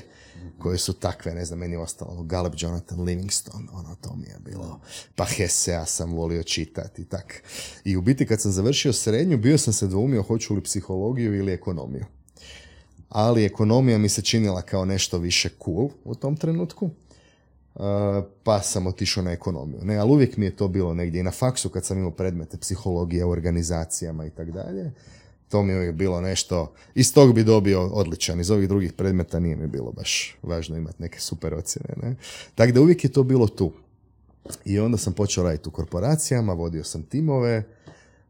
[0.57, 4.27] koje su takve, ne znam, meni je ostalo, ono, Galeb Jonathan Livingston, ono, to mi
[4.27, 4.79] je bilo,
[5.15, 7.43] pa Hesea sam volio čitati, tak.
[7.83, 11.53] I u biti, kad sam završio srednju, bio sam se dvoumio hoću li psihologiju ili
[11.53, 12.05] ekonomiju.
[13.09, 16.89] Ali ekonomija mi se činila kao nešto više cool u tom trenutku.
[17.75, 17.82] Uh,
[18.43, 19.79] pa sam otišao na ekonomiju.
[19.84, 22.57] Ne, ali uvijek mi je to bilo negdje i na faksu kad sam imao predmete
[22.57, 24.91] psihologije, u organizacijama i tak dalje.
[25.49, 29.39] To mi je uvijek bilo nešto, iz tog bi dobio odličan, iz ovih drugih predmeta
[29.39, 31.93] nije mi bilo baš važno imati neke super ocjene.
[32.03, 32.15] Ne?
[32.55, 33.71] Tako da uvijek je to bilo tu.
[34.65, 37.63] I onda sam počeo raditi u korporacijama, vodio sam timove,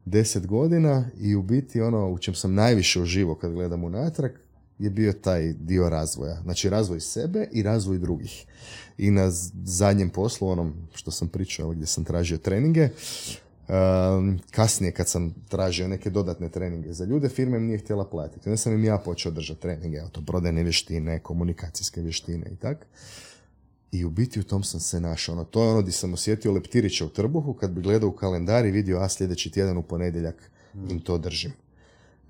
[0.05, 4.31] deset godina i u biti ono u čem sam najviše uživao kad gledam unatrag
[4.79, 6.41] je bio taj dio razvoja.
[6.41, 8.45] Znači razvoj sebe i razvoj drugih.
[8.97, 9.31] I na
[9.63, 12.89] zadnjem poslu, onom što sam pričao gdje sam tražio treninge,
[13.69, 18.49] um, kasnije kad sam tražio neke dodatne treninge za ljude, firma im nije htjela platiti.
[18.49, 22.85] Onda sam im ja počeo držati treninge, to prodajne vještine, komunikacijske vještine i tak.
[23.91, 25.35] I u biti u tom sam se našao.
[25.35, 28.65] Ono, to je ono gdje sam osjetio leptirića u trbuhu kad bi gledao u kalendar
[28.65, 30.51] i vidio, a sljedeći tjedan u ponedjeljak
[30.89, 31.51] im to držim.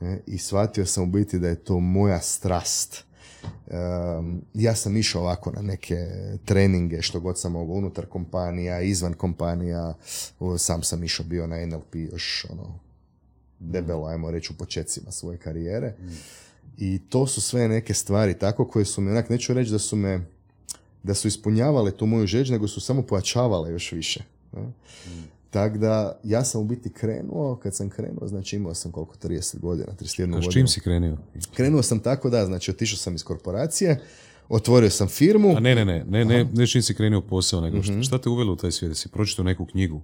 [0.01, 3.03] E, I shvatio sam u biti da je to moja strast.
[4.53, 6.07] Ja sam išao ovako na neke
[6.45, 9.93] treninge, što god sam mogao, unutar kompanija, izvan kompanija.
[10.39, 12.79] O, Sam sam išao bio na NLP još ono,
[13.59, 15.93] debelo, ajmo reći, u početcima svoje karijere.
[16.77, 19.95] I to su sve neke stvari tako koje su me, onak neću reći da su
[19.95, 20.25] me
[21.03, 24.23] da su ispunjavale tu moju žeđ, nego su samo pojačavale još više.
[24.53, 24.71] ne.
[25.49, 29.59] Tako da, ja sam u biti krenuo, kad sam krenuo, znači imao sam koliko, 30
[29.59, 30.51] godina, 31 A godinu.
[30.51, 31.17] s čim si krenio?
[31.53, 33.99] Krenuo sam tako da, znači otišao sam iz korporacije,
[34.49, 35.57] otvorio sam firmu.
[35.57, 38.29] A ne, ne, ne, ne, ne, ne čim si krenuo posao, nego šta, šta te
[38.29, 38.97] uvelo u taj svijet?
[38.97, 40.01] Si pročitao neku knjigu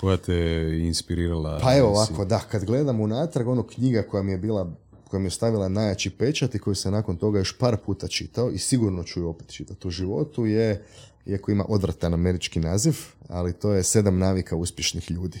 [0.00, 0.34] koja te
[0.80, 1.58] inspirirala?
[1.62, 4.72] Pa evo Si- ovako, da, kad gledam unatrag, ono knjiga koja mi je bila,
[5.14, 8.50] koja mi je stavila najjači pečat i koju sam nakon toga još par puta čitao
[8.50, 10.82] i sigurno ću ju opet čitati u životu je,
[11.26, 12.96] iako ima odvratan američki naziv,
[13.28, 15.40] ali to je sedam navika uspješnih ljudi.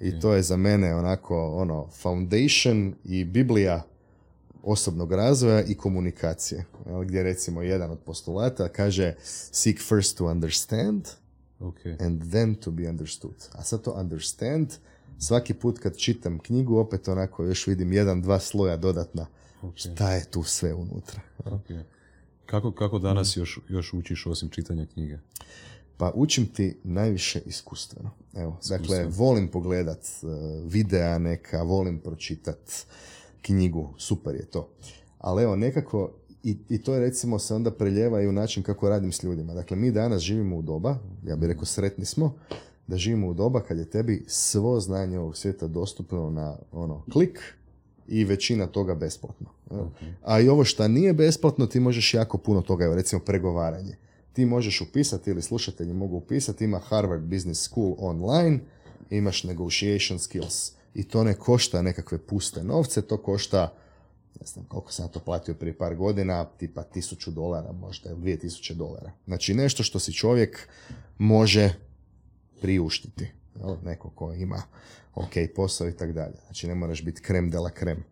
[0.00, 3.82] I to je za mene onako ono foundation i biblija
[4.62, 6.64] osobnog razvoja i komunikacije.
[7.04, 9.14] Gdje recimo jedan od postulata kaže
[9.52, 11.08] seek first to understand
[11.60, 11.86] Ok.
[12.00, 13.48] and then to be understood.
[13.52, 14.68] A sad to understand,
[15.18, 19.26] svaki put kad čitam knjigu, opet onako još vidim jedan, dva sloja dodatna.
[19.74, 21.20] Šta je tu sve unutra?
[21.44, 21.66] ok.
[22.46, 25.18] Kako, kako danas još, još učiš osim čitanja knjige?
[25.96, 28.10] Pa učim ti najviše iskustveno.
[28.34, 30.30] Evo, dakle, volim pogledat uh,
[30.64, 32.86] videa neka, volim pročitat
[33.42, 34.68] knjigu, super je to.
[35.18, 36.12] Ali evo, nekako,
[36.42, 39.54] i, i to je recimo se onda preljeva i u način kako radim s ljudima.
[39.54, 42.34] Dakle, mi danas živimo u doba, ja bih rekao sretni smo,
[42.86, 47.40] da živimo u doba kad je tebi svo znanje ovog svijeta dostupno na ono klik
[48.08, 49.46] i većina toga besplatno.
[50.24, 53.96] A i ovo što nije besplatno, ti možeš jako puno toga, evo recimo pregovaranje.
[54.32, 58.58] Ti možeš upisati ili slušatelji mogu upisati, ima Harvard Business School online,
[59.10, 60.72] imaš negotiation skills.
[60.94, 63.72] I to ne košta nekakve puste novce, to košta
[64.40, 68.38] ne znam koliko sam to platio prije par godina, tipa tisuću dolara možda, ili dvije
[68.38, 69.12] tisuće dolara.
[69.26, 70.68] Znači nešto što si čovjek
[71.18, 71.74] može
[72.60, 73.30] priuštiti.
[73.60, 73.76] Jel?
[73.84, 74.62] Neko ko ima
[75.14, 76.34] ok posao i tako dalje.
[76.46, 78.04] Znači ne moraš biti krem de la krem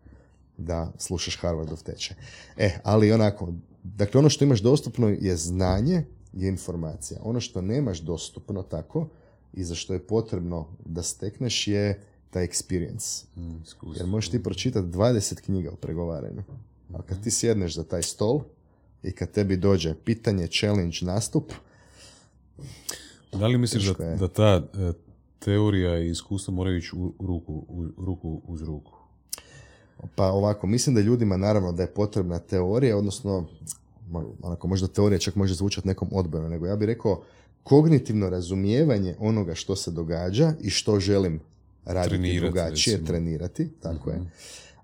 [0.57, 2.17] da slušaš Harvardov tečaj.
[2.57, 7.21] E, ali onako, dakle ono što imaš dostupno je znanje, je informacija.
[7.23, 9.09] Ono što nemaš dostupno tako
[9.53, 13.25] i za što je potrebno da stekneš je taj experience.
[13.37, 13.63] Mm,
[13.97, 16.43] Jer možeš ti pročitati 20 knjiga o pregovaranju.
[16.95, 18.41] A kad ti sjedneš za taj stol
[19.03, 21.53] i kad tebi dođe pitanje, challenge, nastup,
[23.35, 24.93] Da li misliš da, da ta e,
[25.39, 28.93] teorija i iskustvo moraju ići u ruku, u, ruku uz ruku?
[30.15, 33.47] Pa ovako, mislim da ljudima naravno da je potrebna teorija, odnosno
[34.43, 37.23] onako možda teorija čak može zvučati nekom odbojno, nego ja bih rekao
[37.63, 41.41] kognitivno razumijevanje onoga što se događa i što želim
[41.85, 43.07] raditi Trenirati, drugačije, recimo.
[43.07, 44.21] trenirati, tako je.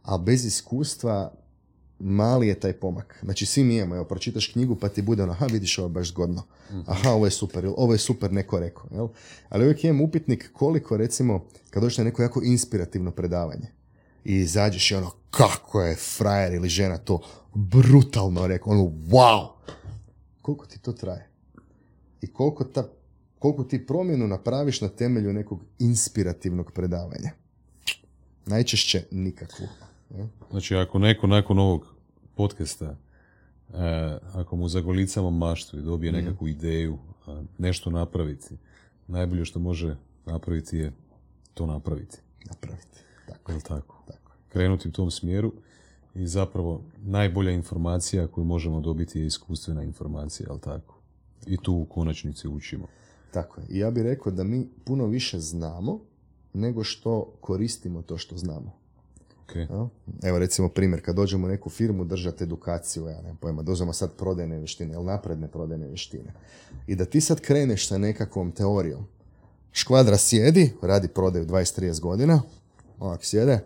[0.03, 1.32] A bez iskustva
[2.01, 3.18] mali je taj pomak.
[3.22, 6.09] Znači svi mi imamo, evo, pročitaš knjigu pa ti bude ono, aha, vidiš ovo baš
[6.09, 6.42] zgodno.
[6.86, 8.84] Aha, ovo je super, ili ovo je super neko rekao.
[8.92, 9.09] Jel?
[9.48, 13.66] Ali uvijek imam upitnik koliko, recimo, kad dođe na neko jako inspirativno predavanje
[14.24, 17.20] i izađeš i ono, kako je frajer ili žena to
[17.55, 19.48] brutalno rekao, ono, wow!
[20.42, 21.28] Koliko ti to traje?
[22.22, 22.88] I koliko, ta,
[23.38, 27.30] koliko ti promjenu napraviš na temelju nekog inspirativnog predavanja?
[28.46, 29.66] Najčešće nikakvu.
[30.51, 31.89] Znači, ako neko nakon ovog
[32.41, 32.97] podcasta, e,
[34.32, 36.20] ako mu zagolicamo maštu i dobije Mhm.
[36.24, 36.99] nekakvu ideju,
[37.59, 38.55] nešto napraviti,
[39.09, 40.93] najbolje što može napraviti je
[41.55, 42.18] to napraviti.
[42.49, 42.99] Napraviti.
[43.28, 44.03] Tako, Je li tako?
[44.07, 44.32] tako.
[44.49, 45.53] Krenuti u tom smjeru
[46.14, 50.95] i zapravo najbolja informacija koju možemo dobiti je iskustvena informacija, je li tako?
[51.47, 52.86] I tu u konačnici učimo.
[53.32, 53.66] Tako je.
[53.70, 56.01] I ja bih rekao da mi puno više znamo
[56.53, 58.80] nego što koristimo to što znamo.
[59.51, 59.86] Ok, jel?
[60.22, 64.12] Evo recimo primjer, kad dođemo u neku firmu držati edukaciju, ja nemam pojma, dođemo sad
[64.12, 66.32] prodajne vještine ili napredne prodajne vještine.
[66.86, 69.07] I da ti sad kreneš sa nekakvom teorijom.
[69.72, 72.42] Škvadra sjedi, radi prodaju 20-30 godina,
[72.98, 73.61] ovak sjede,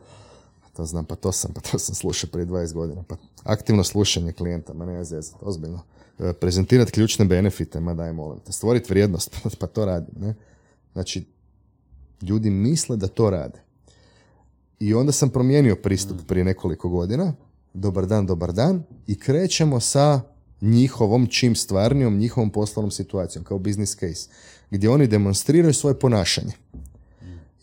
[0.76, 3.02] to znam, pa to sam, pa to sam slušao prije 20 godina.
[3.08, 5.82] Pa aktivno slušanje klijenta, ma ne zezat, ozbiljno.
[6.18, 8.52] E, Prezentirati ključne benefite, ma daj molim te.
[8.52, 10.12] Stvoriti vrijednost, pa to radi.
[10.16, 10.34] Ne?
[10.92, 11.26] Znači,
[12.22, 13.63] ljudi misle da to rade.
[14.84, 17.32] I onda sam promijenio pristup prije nekoliko godina.
[17.74, 18.82] Dobar dan, dobar dan.
[19.06, 20.20] I krećemo sa
[20.60, 24.28] njihovom, čim stvarnijom, njihovom poslovnom situacijom, kao business case,
[24.70, 26.52] gdje oni demonstriraju svoje ponašanje.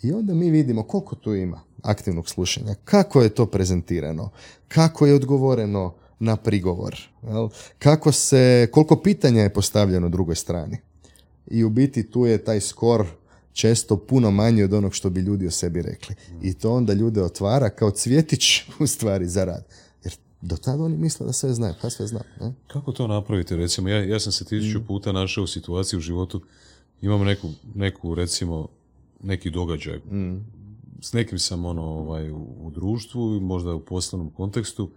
[0.04, 4.30] I onda mi vidimo koliko tu ima aktivnog slušanja, kako je to prezentirano,
[4.68, 7.50] kako je odgovoreno na prigovor, jel?
[7.80, 10.78] kako se, koliko pitanja je postavljeno drugoj strani.
[11.48, 13.08] I u biti tu je taj skor
[13.54, 16.16] često puno manji od onog što bi ljudi o sebi rekli.
[16.42, 19.66] I to onda ljude otvara kao cvjetić u stvari za rad.
[20.04, 21.74] Jer do tada oni misle da sve znaju.
[21.82, 22.24] Pa sve znam.
[22.40, 22.54] Ne?
[22.68, 23.56] Kako to napraviti?
[23.56, 26.42] Recimo, ja, ja sam se tisuću puta našao u situaciji u životu,
[27.02, 28.68] imam neku, neku recimo,
[29.24, 30.00] neki događaj.
[31.02, 34.92] S nekim sam ono, ovaj, u, u društvu, možda u poslovnom kontekstu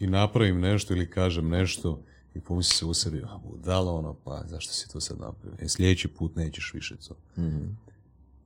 [0.00, 2.02] i napravim nešto ili kažem nešto
[2.34, 5.56] i pomisli se u sebi, a budala ono, pa zašto si to sad napravio?
[5.60, 7.16] E, sljedeći put nećeš više to.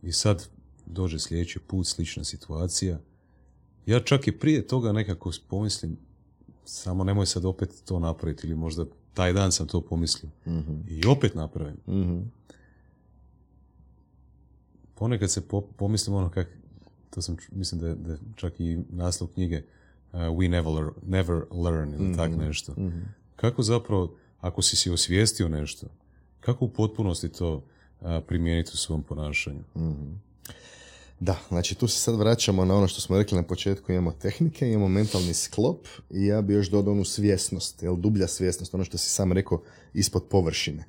[0.03, 0.49] I sad
[0.87, 2.99] dođe sljedeći put, slična situacija.
[3.87, 5.97] Ja čak i prije toga nekako pomislim,
[6.64, 10.30] samo nemoj sad opet to napraviti ili možda taj dan sam to pomislio.
[10.89, 11.76] I opet napravim.
[11.89, 12.20] Mhm.
[14.95, 16.49] Ponekad se po, pomislim ono kak,
[17.11, 19.62] to sam, mislim da da čak i naslov knjige
[20.12, 22.74] uh, We never, never learn ili tak nešto.
[23.37, 25.87] Kako zapravo, ako si si osvijestio nešto,
[26.41, 27.64] kako u potpunosti to
[28.26, 29.62] primijeniti u svom ponašanju?
[31.20, 34.68] Da, znači tu se sad vraćamo na ono što smo rekli na početku, imamo tehnike,
[34.68, 38.99] imamo mentalni sklop i ja bi još dodao onu svjesnost, jel, dublja svjesnost, ono što
[38.99, 39.62] si sam rekao
[39.95, 40.84] ispod površine.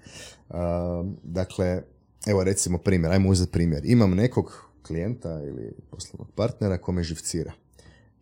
[1.23, 1.83] Dakle,
[2.25, 3.85] evo recimo primjer, ajmo uzeti primjer.
[3.85, 7.53] Imam nekog klijenta ili poslovnog partnera kome živcira.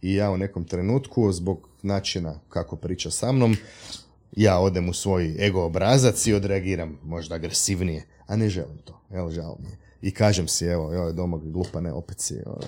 [0.01, 3.55] I ja u nekom trenutku, zbog načina kako priča sa mnom,
[4.35, 9.31] ja odem u svoj ego obrazac i odreagiram možda agresivnije, a ne želim to, evo
[9.31, 9.77] žao mi je.
[10.01, 12.67] I kažem si, evo, joj, domog glupane, opet si ono,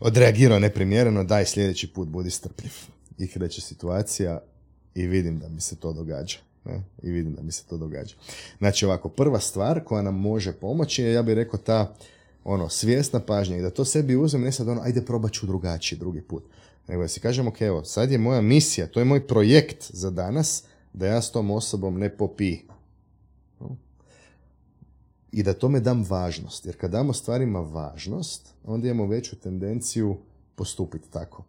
[0.00, 2.72] odreagirao neprimjereno, daj sljedeći put, budi strpljiv.
[3.18, 4.40] I kreće situacija
[4.94, 6.38] i vidim da mi se to događa.
[6.64, 6.82] Ne?
[7.02, 8.14] I vidim da mi se to događa.
[8.58, 11.94] Znači ovako, prva stvar koja nam može pomoći je, ja bih rekao, ta
[12.44, 15.98] ono, svjesna pažnja i da to sebi uzmem, ne sad ono, ajde probat ću drugačiji
[15.98, 16.44] drugi put.
[16.88, 20.10] Nego da si kažem, ok, evo, sad je moja misija, to je moj projekt za
[20.10, 20.64] danas,
[20.98, 22.56] da ja s tom osobom ne popi.
[25.32, 26.66] I da tome dam važnost.
[26.66, 30.16] Jer kad damo stvarima važnost, onda imamo veću tendenciju
[30.54, 31.44] postupiti tako.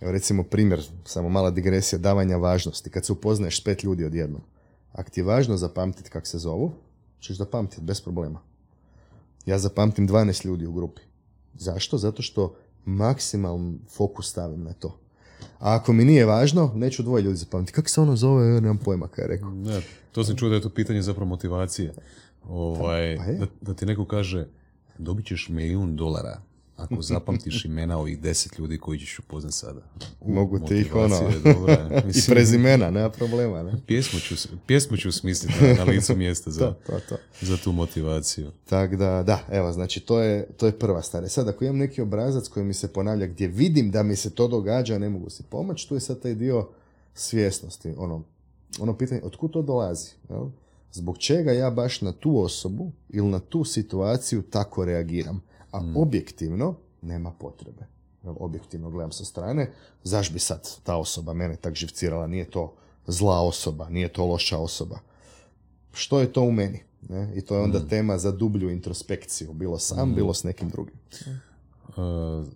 [0.00, 2.90] Evo recimo primjer, samo mala digresija davanja važnosti.
[2.90, 4.42] Kad se upoznaješ pet ljudi odjednom,
[4.92, 6.72] ako ti je važno zapamtiti kak se zovu,
[7.20, 8.40] ćeš zapamtiti bez problema.
[9.46, 11.02] Ja zapamtim 12 ljudi u grupi.
[11.54, 11.98] Zašto?
[11.98, 15.03] Zato što maksimalno fokus stavim na to.
[15.58, 17.72] A ako mi nije važno, neću dvoje ljudi zapamtiti.
[17.74, 19.50] Kako se ono zove, nemam pojma kaj je rekao.
[19.50, 19.80] Ne,
[20.12, 21.94] to sam čuo da je to pitanje zapravo motivacije.
[22.48, 23.38] Ovaj, Pa je.
[23.38, 24.46] da, da ti neko kaže,
[24.98, 26.40] dobit ćeš milijun dolara
[26.76, 29.80] ako zapamtiš imena ovih deset ljudi koji ćeš upoznat sada.
[30.26, 31.88] Mogu ti ih ono, dobra.
[32.04, 33.62] i Mislim, prezimena, nema problema.
[33.62, 33.72] Ne?
[33.86, 34.34] Pjesmu ću,
[34.66, 37.16] pjesmu ću smisliti na, na licu mjesta za, To, to, to.
[37.40, 38.50] za tu motivaciju.
[38.64, 41.24] Tak da, da, evo, znači to je, to je prva stvar.
[41.24, 44.30] E Sad, ako imam neki obrazac koji mi se ponavlja gdje vidim da mi se
[44.30, 46.68] to događa, ne mogu si pomoći, tu je sad taj dio
[47.14, 47.94] svjesnosti.
[47.96, 48.22] Ono,
[48.80, 50.10] ono pitanje, otkud to dolazi?
[50.30, 50.46] Jel?
[50.92, 55.42] Zbog čega ja baš na tu osobu ili na tu situaciju tako reagiram?
[55.74, 57.86] A objektivno nema potrebe.
[58.22, 59.72] Objektivno gledam sa strane,
[60.02, 62.26] zaš bi sad ta osoba mene tak živcirala?
[62.26, 62.74] Nije to
[63.06, 64.98] zla osoba, nije to loša osoba
[65.94, 66.82] što je to u meni.
[67.08, 67.32] Ne?
[67.34, 70.94] I to je onda tema za dublju introspekciju, bilo sam, bilo s nekim drugim.
[71.88, 72.46] Uh,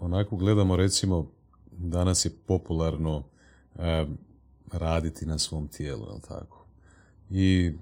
[0.00, 1.30] onako gledamo recimo
[1.72, 3.22] danas je popularno
[3.78, 4.06] eh,
[4.72, 6.66] raditi na svom tijelu, jel tako?
[7.30, 7.72] I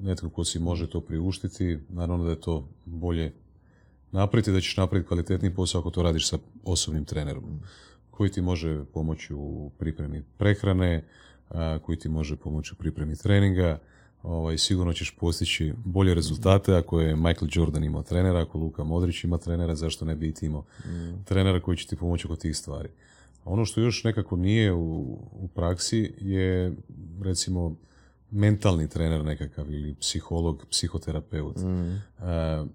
[0.00, 3.32] netko ko si može to priuštiti, naravno da je to bolje
[4.12, 7.60] napraviti, da ćeš napraviti kvalitetniji posao ako to radiš sa osobnim trenerom
[8.10, 11.04] koji ti može pomoći u pripremi prehrane,
[11.82, 13.78] koji ti može pomoći u pripremi treninga,
[14.22, 19.24] ovaj, sigurno ćeš postići bolje rezultate ako je Michael Jordan imao trenera, ako Luka Modrić
[19.24, 20.64] ima trenera, zašto ne bi i ti imao
[21.24, 22.88] trenera koji će ti pomoći kod tih stvari.
[23.44, 26.72] A ono što još nekako nije u, u praksi je
[27.22, 27.76] recimo
[28.34, 31.56] mentalni trener nekakav ili psiholog, psihoterapeut.
[32.18, 32.66] A,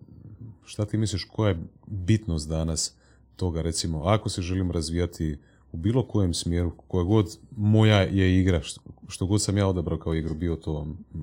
[0.65, 2.93] šta ti misliš koja je bitnost danas
[3.35, 5.37] toga recimo ako se želim razvijati
[5.71, 9.99] u bilo kojem smjeru, koja god moja je igra, što, što god sam ja odabrao
[9.99, 11.19] kao igru, bio to mm,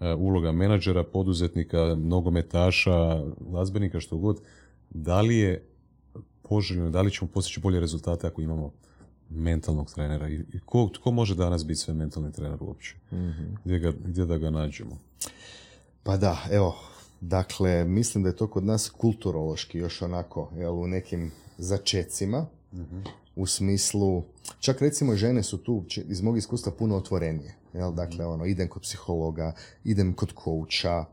[0.00, 4.40] e, uloga menadžera, poduzetnika, nogometaša, glazbenika, što god,
[4.90, 5.64] da li je
[6.42, 8.72] poželjno, da li ćemo postići bolje rezultate ako imamo
[9.34, 10.28] mentalnog trenera.
[10.28, 12.96] I ko, tko može danas biti sve mentalni trener uopće?
[13.64, 14.98] Gdje, ga, gdje da ga nađemo?
[16.02, 16.76] Pa da, evo,
[17.20, 22.46] dakle, mislim da je to kod nas kulturološki još onako, jel, u nekim začecima,
[23.36, 24.24] u smislu,
[24.60, 28.82] čak recimo žene su tu iz mog iskustva puno otvorenije, jel, dakle, ono, idem kod
[28.82, 29.54] psihologa,
[29.84, 31.04] idem kod kouča,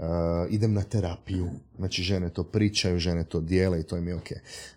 [0.00, 0.04] uh,
[0.50, 4.28] idem na terapiju, znači žene to pričaju, žene to dijele i to im je ok.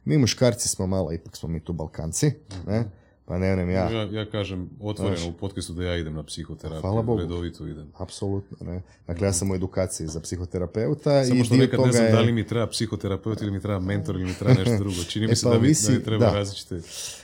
[0.05, 2.32] Mi muškarci smo malo, ipak smo mi tu balkanci,
[2.67, 2.84] ne,
[3.26, 6.82] pa ne vjerujem ja, Ja, ja kažem otvoreno u podcastu da ja idem na psihoterapiju,
[6.82, 7.19] Hvala Bogu.
[7.19, 7.88] redovito idem.
[7.95, 8.82] apsolutno, ne.
[9.07, 12.11] Dakle, ja sam u edukaciji za psihoterapeuta Samo i što nekad ne znam je...
[12.11, 15.03] da li mi treba psihoterapeut ili mi treba mentor ili mi treba nešto drugo.
[15.09, 16.34] Čini mi E se pa da, mi, ovisi- da mi treba da.
[16.34, 16.82] različite...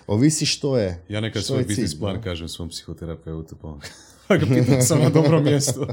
[0.07, 1.03] Ovisi što je.
[1.09, 2.21] Ja nekad svoj biznis plan da.
[2.21, 3.81] kažem svom psihoterapeutu, pa on-
[4.27, 5.87] pa ga pitam sam na dobro mjesto.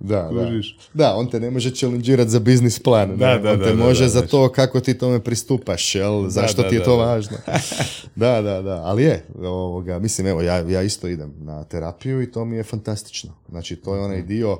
[0.00, 0.44] Da, da.
[0.44, 0.78] Kužiš?
[0.94, 3.08] Da, on te ne može challengeirati za biznis plan.
[3.08, 3.16] ne?
[3.16, 6.28] Da, da, on te da, može da, za to kako ti tome pristupaš, jel?
[6.28, 7.04] Zašto da, ti je da, to da.
[7.04, 7.36] važno.
[8.16, 8.82] da, da, da.
[8.84, 12.62] Ali je, ovoga, mislim, evo, ja, ja isto idem na terapiju i to mi je
[12.62, 13.32] fantastično.
[13.48, 14.04] Znači, to je Mhm.
[14.04, 14.58] onaj dio,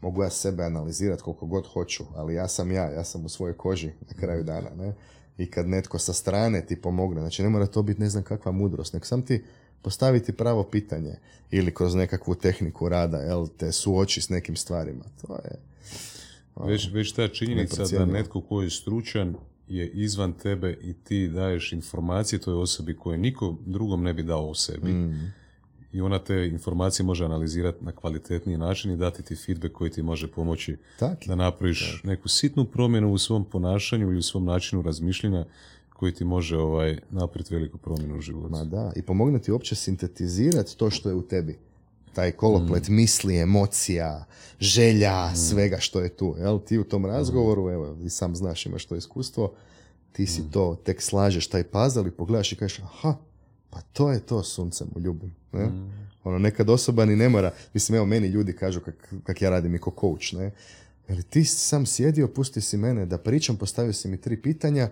[0.00, 3.56] mogu ja sebe analizirati koliko god hoću, ali ja sam ja, ja sam u svojoj
[3.56, 4.94] koži na kraju dana, ne?
[5.38, 8.52] I kad netko sa strane ti pomogne, znači ne mora to biti ne znam kakva
[8.52, 9.44] mudrost, nek sam ti
[9.82, 11.14] postaviti pravo pitanje
[11.50, 15.04] ili kroz nekakvu tehniku rada, jel, te suoči s nekim stvarima.
[15.22, 15.58] To je...
[16.56, 19.34] Već, već ta činjenica da netko koji je stručan
[19.68, 24.50] je izvan tebe i ti daješ informacije toj osobi koje niko drugom ne bi dao
[24.50, 24.92] o sebi.
[24.92, 25.32] Mm.
[25.92, 30.02] I ona te informacije može analizirati na kvalitetniji način i dati ti feedback koji ti
[30.02, 31.18] može pomoći Tak.
[31.26, 35.44] da napraviš neku sitnu promjenu u svom ponašanju ili u svom načinu razmišljanja
[36.02, 38.50] koji ti može ovaj, napraviti veliku promjenu u životu.
[38.50, 41.58] Ma da, i pomogne ti uopće sintetizirati to što je u tebi.
[42.14, 44.24] Taj koloplet misli, emocija,
[44.60, 46.34] želja, svega što je tu.
[46.38, 46.58] Jel?
[46.58, 49.52] Ti u tom razgovoru, evo, i sam znaš, imaš to iskustvo,
[50.12, 53.16] ti si to, tek slažeš taj puzzle i pogledaš i kažeš, aha,
[53.70, 55.34] pa to je to suncem u ljubim.
[55.52, 55.70] Ne?
[56.24, 59.74] Ono, nekad osoba ni ne mora, mislim, evo, meni ljudi kažu kak, kak ja radim
[59.74, 60.50] i ko coach, ne?
[61.08, 64.90] Jer ti si sam sjedio, pusti si mene da pričam, postavio si mi tri pitanja,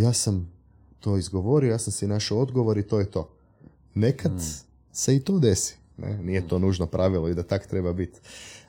[0.00, 0.52] ja sam
[1.00, 3.30] to izgovorio, ja sam si našao odgovor i to je to.
[3.94, 4.32] Nekad
[4.92, 5.76] se i to desi.
[5.96, 6.22] Ne?
[6.22, 8.20] Nije to nužno pravilo i da tak treba biti.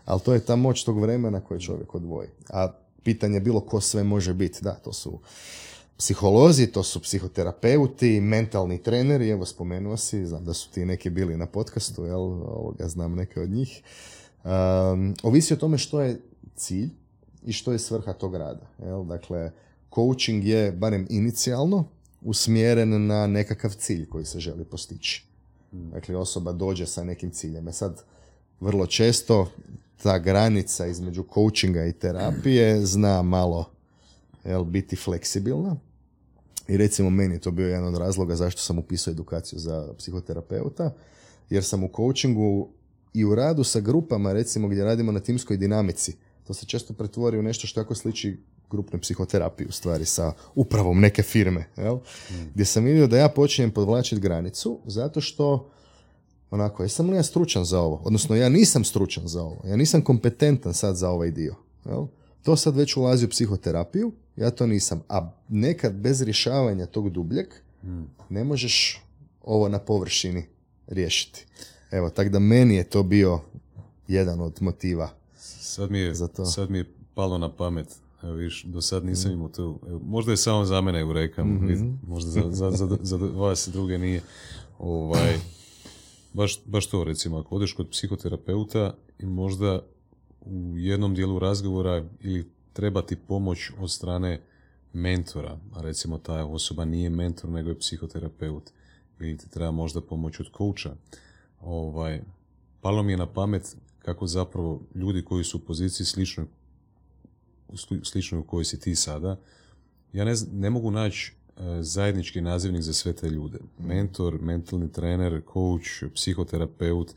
[0.06, 2.30] Ali to je ta moć tog vremena koje čovjek odvoji.
[2.50, 2.74] A
[3.04, 4.60] pitanje je bilo ko sve može biti.
[4.62, 5.20] Da, to su
[5.98, 11.38] psiholozi, to su psihoterapeuti, mentalni treneri, evo spomenuo si, znam da su ti neki bili
[11.38, 13.82] na podcastu, jel, ovoga, znam neke od njih.
[14.44, 16.22] Um, ovisi o tome što je
[16.56, 16.90] cilj
[17.44, 18.68] i što je svrha tog rada.
[18.80, 19.04] Jel?
[19.04, 19.52] Dakle,
[19.96, 21.86] coaching je, barem inicijalno,
[22.22, 25.26] usmjeren na nekakav cilj koji se želi postići.
[25.72, 27.68] Dakle, osoba dođe sa nekim ciljem.
[27.68, 28.04] E sad,
[28.60, 29.52] vrlo često
[30.04, 33.70] ta granica između coachinga i terapije zna malo
[34.46, 35.76] jel, biti fleksibilna.
[36.68, 40.94] I recimo meni je to bio jedan od razloga zašto sam upisao edukaciju za psihoterapeuta,
[41.50, 42.70] jer sam u coachingu
[43.14, 47.40] i u radu sa grupama, recimo gdje radimo na timskoj dinamici, to se često pretvori
[47.40, 48.38] u nešto što jako sliči
[48.70, 51.98] grupnoj psihoterapiji u stvari sa upravom neke firme, jel?
[52.54, 55.70] gdje sam vidio da ja počinjem podvlačiti granicu zato što
[56.52, 58.02] onako, jesam li ja stručan za ovo?
[58.06, 59.62] Odnosno, ja nisam stručan za ovo.
[59.66, 61.56] Ja nisam kompetentan sad za ovaj dio.
[61.86, 62.06] Jel?
[62.42, 65.02] To sad već ulazi u psihoterapiju, ja to nisam.
[65.10, 67.48] A nekad bez rješavanja tog dubljeg
[68.30, 69.04] ne možeš
[69.44, 70.46] ovo na površini
[70.88, 71.46] riješiti.
[71.92, 73.40] Evo, tako da meni je to bio
[74.08, 75.10] jedan od motiva.
[75.60, 76.46] Sad mi je, Za to.
[76.46, 77.96] sad mi je palo na pamet.
[78.28, 79.80] Evo viš, do sad nisam imao to.
[79.88, 83.98] Evo, možda je samo za mene urekam, vid, možda za, za, za, za vas druge
[83.98, 84.22] nije.
[84.80, 85.40] Ovaj,
[86.34, 89.82] baš, baš to recimo, ako odeš kod psihoterapeuta i možda
[90.42, 94.42] u jednom dijelu razgovora ili treba ti pomoć od strane
[94.94, 98.64] mentora, a recimo ta osoba nije mentor nego je psihoterapeut
[99.20, 100.96] ili ti treba možda pomoć od kouča.
[101.62, 102.22] Ovaj,
[102.82, 106.48] palo mi je na pamet kako zapravo ljudi koji su u poziciji sličnoj
[108.04, 109.40] sličnoj u kojoj si ti sada,
[110.14, 113.60] ja ne, ne mogu naći e, zajednički nazivnik za sve te ljude.
[113.80, 117.14] Mentor, mentalni trener, coach, psihoterapeut,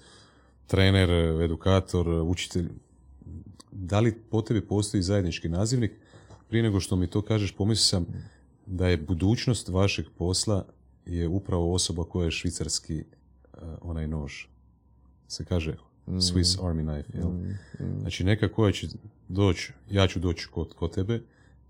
[0.66, 1.10] trener,
[1.42, 2.68] edukator, učitelj.
[3.72, 5.92] Da li po tebi postoji zajednički nazivnik?
[6.48, 8.06] Prije nego što mi to kažeš, pomislio sam
[8.66, 10.66] da je budućnost vašeg posla
[11.06, 13.04] je upravo osoba koja je švicarski e,
[13.80, 14.32] onaj nož.
[15.28, 15.76] Se kaže
[16.18, 17.30] Swiss Army knife, jel?
[18.00, 18.86] Znači neka koja će
[19.28, 21.20] doći, ja ću doći kod, kod tebe,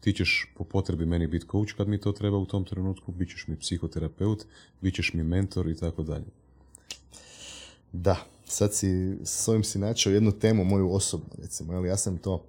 [0.01, 3.28] ti ćeš po potrebi meni biti coach kad mi to treba u tom trenutku, bit
[3.28, 4.45] ćeš mi psihoterapeut,
[4.80, 6.26] bit ćeš mi mentor i tako dalje.
[7.93, 12.18] Da, sad si, s ovim si načeo jednu temu moju osobnu, recimo, jel, ja sam
[12.18, 12.45] to,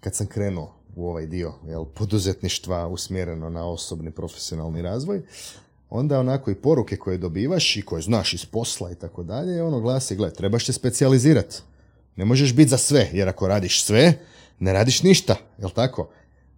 [0.00, 5.22] kad sam krenuo u ovaj dio, jel, poduzetništva usmjereno na osobni profesionalni razvoj,
[5.90, 9.80] onda onako i poruke koje dobivaš i koje znaš iz posla i tako dalje, ono
[9.80, 11.56] glasi, gle, trebaš se specijalizirati.
[12.16, 14.18] Ne možeš biti za sve, jer ako radiš sve,
[14.58, 16.10] ne radiš ništa, jel tako?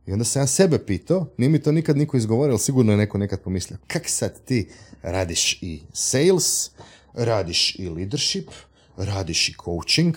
[0.06, 2.98] I onda sam ja sebe pitao, nije mi to nikad niko izgovorio, ali sigurno je
[2.98, 4.68] neko nekad pomislio, kak sad ti
[5.02, 6.70] radiš i sales,
[7.14, 8.50] radiš i leadership,
[8.96, 10.16] radiš i coaching,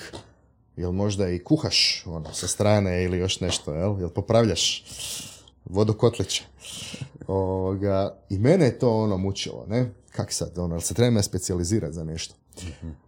[0.78, 4.84] jel možda i kuhaš ono, sa strane ili još nešto, jel, jel popravljaš
[5.66, 6.44] vodokotliće.
[7.28, 9.92] Ovoga, I mene je to ono mučilo, ne?
[10.12, 12.36] Kak sad, ono, se trebam ja specijalizirati za nešto?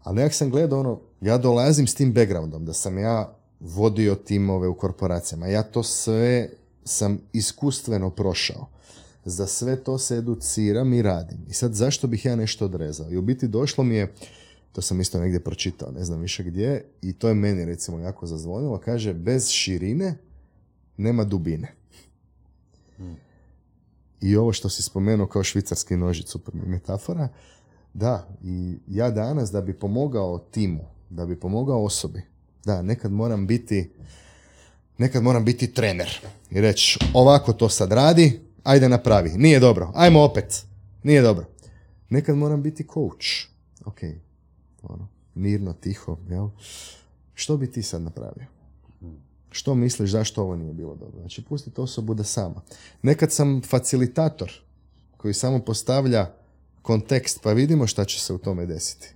[0.04, 4.68] Ali nekak sam gledao, ono, ja dolazim s tim backgroundom, da sam ja vodio timove
[4.68, 5.48] u korporacijama.
[5.48, 6.50] Ja to sve
[6.84, 8.68] sam iskustveno prošao.
[9.26, 11.38] Za sve to se educiram i radim.
[11.50, 13.12] I sad zašto bih ja nešto odrezao?
[13.12, 14.14] I u biti došlo mi je,
[14.72, 18.28] to sam isto negdje pročitao, ne znam više gdje, i to je meni recimo jako
[18.28, 20.18] zazvonilo, kaže, bez širine
[20.98, 21.77] nema dubine.
[24.22, 27.28] I ovo što si spomenuo kao švicarski nožić, super metafora,
[27.94, 32.22] da, i ja danas da bi pomogao timu, da bi pomogao osobi,
[32.66, 33.90] da, nekad moram biti
[34.98, 36.20] nekad moram biti trener
[36.52, 40.66] i reći ovako to sad radi, ajde napravi, nije dobro, ajmo opet,
[41.04, 41.46] nije dobro.
[42.10, 43.26] Nekad moram biti coach,
[43.86, 44.00] ok,
[44.84, 46.50] ono, mirno, tiho, jel?
[47.34, 48.57] Što bi ti sad napravio?
[49.52, 51.20] Što misliš zašto ovo nije bilo dobro?
[51.20, 52.62] Znači, pustite osobu da sama.
[53.02, 54.52] Nekad sam facilitator
[55.18, 56.34] koji samo postavlja
[56.82, 59.14] kontekst, pa vidimo šta će se u tome desiti.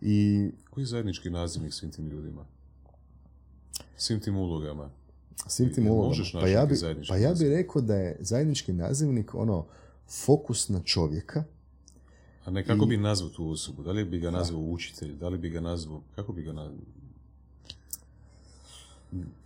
[0.00, 2.44] I Koji je zajednički nazivnik svim tim ljudima?
[3.96, 4.90] Svim tim ulogama?
[5.46, 6.24] svim tim ulogama.
[6.32, 6.76] Pa naći ja, bi,
[7.08, 9.66] pa ja bi rekao da je zajednički nazivnik ono
[10.08, 11.44] fokus na čovjeka.
[12.44, 13.82] A ne, kako bi nazvao tu osobu?
[13.82, 15.14] Da li bi ga nazvao učitelj?
[15.14, 16.02] Da li bi ga nazvao...
[16.14, 16.78] Kako bi ga nazvao?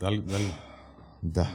[0.01, 0.49] Da li, da li,
[1.23, 1.47] Da.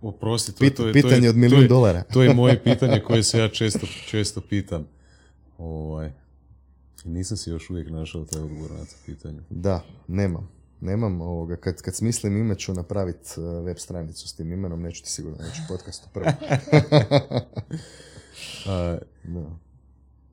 [0.00, 0.92] oprosti, to, Pit- to je...
[0.92, 2.02] pitanje to je, od milijun dolara.
[2.02, 4.86] To je moje pitanje koje se ja često, često pitam.
[5.58, 6.12] Ovaj,
[7.04, 9.40] nisam si još uvijek našao taj odgovor na to pitanje.
[9.50, 10.48] Da, nemam.
[10.80, 11.56] Nemam ovoga.
[11.56, 13.30] Kad, kad smislim ime ću napraviti
[13.64, 16.26] web stranicu s tim imenom, neću ti sigurno reći u podcastu prvo.
[18.66, 19.50] A, Da.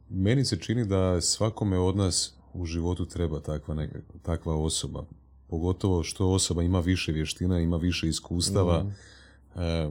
[0.10, 5.06] Meni se čini da svakome od nas u životu treba takva, neka, takva osoba.
[5.50, 8.86] Pogotovo što osoba ima više vještina, ima više iskustava.
[9.56, 9.90] E,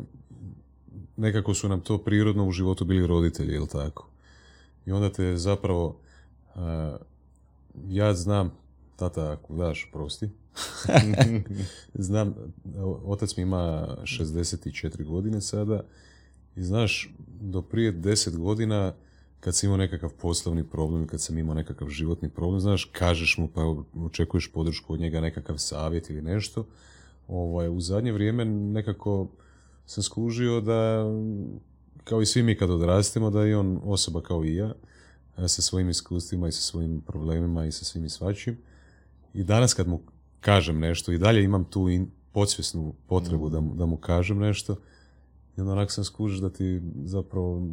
[1.17, 4.09] nekako su nam to prirodno u životu bili roditelji, jel tako?
[4.87, 5.97] I onda te zapravo,
[6.57, 6.61] e,
[7.89, 8.53] ja znam
[8.97, 10.29] tata, ako gledaš, prosti.
[11.95, 12.35] Znam,
[13.05, 15.85] otac mi ima 64 godine sada
[16.57, 18.95] i znaš, do prije 10 godina
[19.41, 23.49] kad si imao nekakav poslovni problem, kad sam imao nekakav životni problem, znaš, kažeš mu
[23.49, 23.63] pa
[24.05, 26.67] očekuješ podršku od njega, nekakav savjet ili nešto.
[27.29, 29.29] Ovaj, u zadnje vrijeme nekako
[29.87, 31.05] sam skužio da,
[32.05, 34.73] kao i svi mi kad odrastemo, da je on osoba kao i ja,
[35.37, 38.59] sa svojim iskustvima i sa svojim problemima i sa svim i svačim.
[39.35, 40.01] I danas kad mu
[40.41, 44.77] kažem nešto i dalje imam tu in, podsvjesnu potrebu da, mu, da mu kažem nešto
[45.57, 47.69] i onda onak sam skužiš da ti zapravo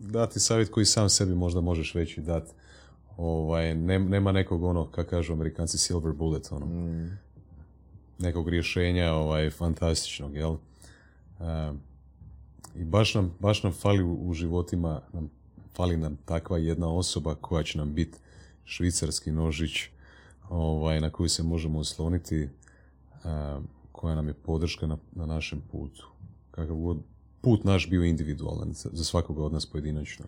[0.00, 2.52] dati savjet koji sam sebi možda možeš već i dati.
[3.16, 6.66] Ovaj, nema nekog ono, kako kažu amerikanci, silver bullet, ono.
[6.66, 7.18] Mm.
[8.18, 10.56] Nekog rješenja ovaj, fantastičnog, jel?
[12.74, 15.30] I baš nam, baš nam fali u, u životima, nam,
[15.74, 18.18] fali nam takva jedna osoba koja će nam biti
[18.64, 19.88] švicarski nožić
[20.48, 22.48] ovaj, na koju se možemo osloniti,
[23.92, 26.08] koja nam je podrška na, na našem putu.
[26.50, 26.98] Kakav god
[27.40, 30.24] put naš bio individualan za svakoga od nas pojedinačno.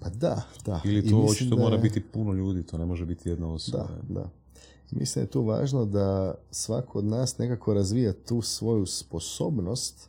[0.00, 0.80] Pa da, da.
[0.84, 3.88] Ili to očito mora biti puno ljudi, to ne može biti jedna osoba.
[4.08, 4.30] Da, da.
[4.90, 10.08] mislim da je tu važno da svako od nas nekako razvija tu svoju sposobnost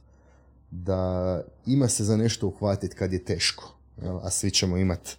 [0.71, 3.75] da ima se za nešto uhvatiti kad je teško.
[4.23, 5.15] A svi ćemo imati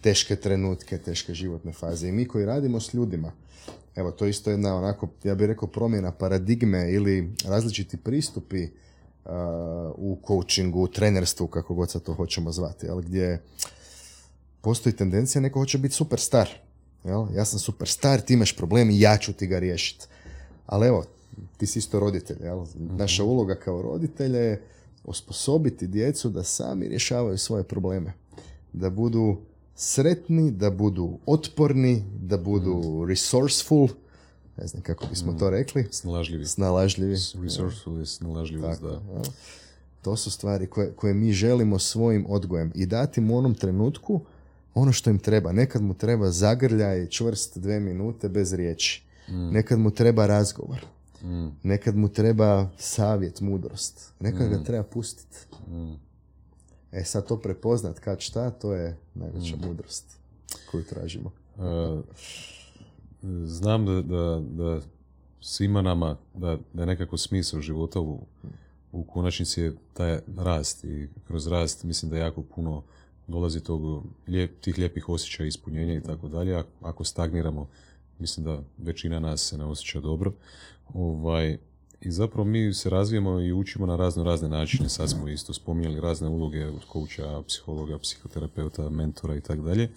[0.00, 2.08] teške trenutke, teške životne faze.
[2.08, 3.32] I mi koji radimo s ljudima,
[3.96, 8.70] evo to isto jedna onako, ja bih rekao promjena paradigme ili različiti pristupi uh,
[9.96, 13.42] u coachingu, u trenerstvu, kako god sad to hoćemo zvati, ali gdje
[14.60, 16.48] postoji tendencija neko hoće biti super star.
[17.04, 17.26] Jel?
[17.34, 20.06] Ja sam super star, ti imaš problem i ja ću ti ga riješiti.
[20.66, 21.04] Ali evo,
[21.56, 22.36] ti si isto roditelj.
[22.42, 22.64] Jel?
[22.74, 23.32] Naša mhm.
[23.32, 24.62] uloga kao roditelja je
[25.04, 28.12] osposobiti djecu da sami rješavaju svoje probleme.
[28.72, 29.36] Da budu
[29.74, 33.08] sretni, da budu otporni, da budu mm.
[33.08, 33.88] resourceful,
[34.56, 35.50] ne znam kako bismo to mm.
[35.50, 35.88] rekli.
[35.90, 36.46] Snalažljivi.
[36.46, 37.16] Snalažljivi.
[37.42, 39.00] Resourceful je snalažljivost, da.
[40.02, 44.20] To su stvari koje, koje mi želimo svojim odgojem i dati mu u onom trenutku
[44.74, 45.52] ono što im treba.
[45.52, 49.02] Nekad mu treba zagrljaj čvrst dve minute bez riječi.
[49.28, 49.50] Mm.
[49.50, 50.86] Nekad mu treba razgovor.
[51.62, 54.12] Nekad mu treba savjet, mudrost.
[54.20, 55.36] Nekad ga treba pustiti.
[56.92, 59.66] E sad to prepoznat kad šta, to je najveća mm.
[59.66, 60.04] mudrost
[60.70, 61.30] koju tražimo.
[61.58, 61.62] E,
[63.44, 64.80] znam da, da, da
[65.40, 68.20] svima nama, da, da je nekako smisao života u,
[68.92, 72.82] u konačnici je taj rast i kroz rast mislim da jako puno
[73.26, 76.62] dolazi tog, lijep, tih lijepih osjećaja ispunjenja i tako dalje.
[76.80, 77.68] Ako stagniramo,
[78.18, 80.32] mislim da većina nas se ne osjeća dobro.
[80.94, 81.58] Ovaj,
[82.00, 84.88] i zapravo mi se razvijemo i učimo na razno razne načine.
[84.88, 89.88] Sad smo isto spominjali razne uloge od kouča, psihologa, psihoterapeuta, mentora i tako dalje.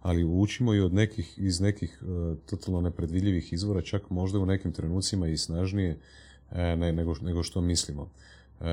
[0.00, 4.72] Ali učimo i od nekih, iz nekih uh, totalno nepredvidljivih izvora, čak možda u nekim
[4.72, 5.98] trenucima i snažnije
[6.50, 8.02] uh, ne, nego, nego što mislimo.
[8.60, 8.66] Uh,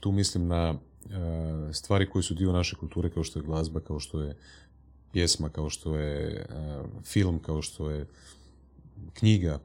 [0.00, 0.74] tu mislim na
[1.72, 4.36] stvari koje su dio naše kulture, kao što je glazba, kao što je
[5.12, 6.46] pjesma, kao što je
[7.04, 8.06] film, kao što je
[9.12, 9.58] knjiga,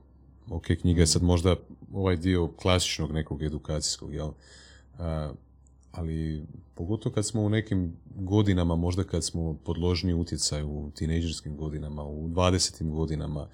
[0.50, 1.56] ok, knjiga je sad možda
[1.94, 4.32] ovaj dio klasičnog nekog edukacijskog, jel?
[5.92, 12.04] Ali pogotovo kad smo u nekim godinama, možda kad smo podložni utjecaj u tinejdžerskim godinama,
[12.04, 12.90] u 20.
[12.90, 13.48] godinama,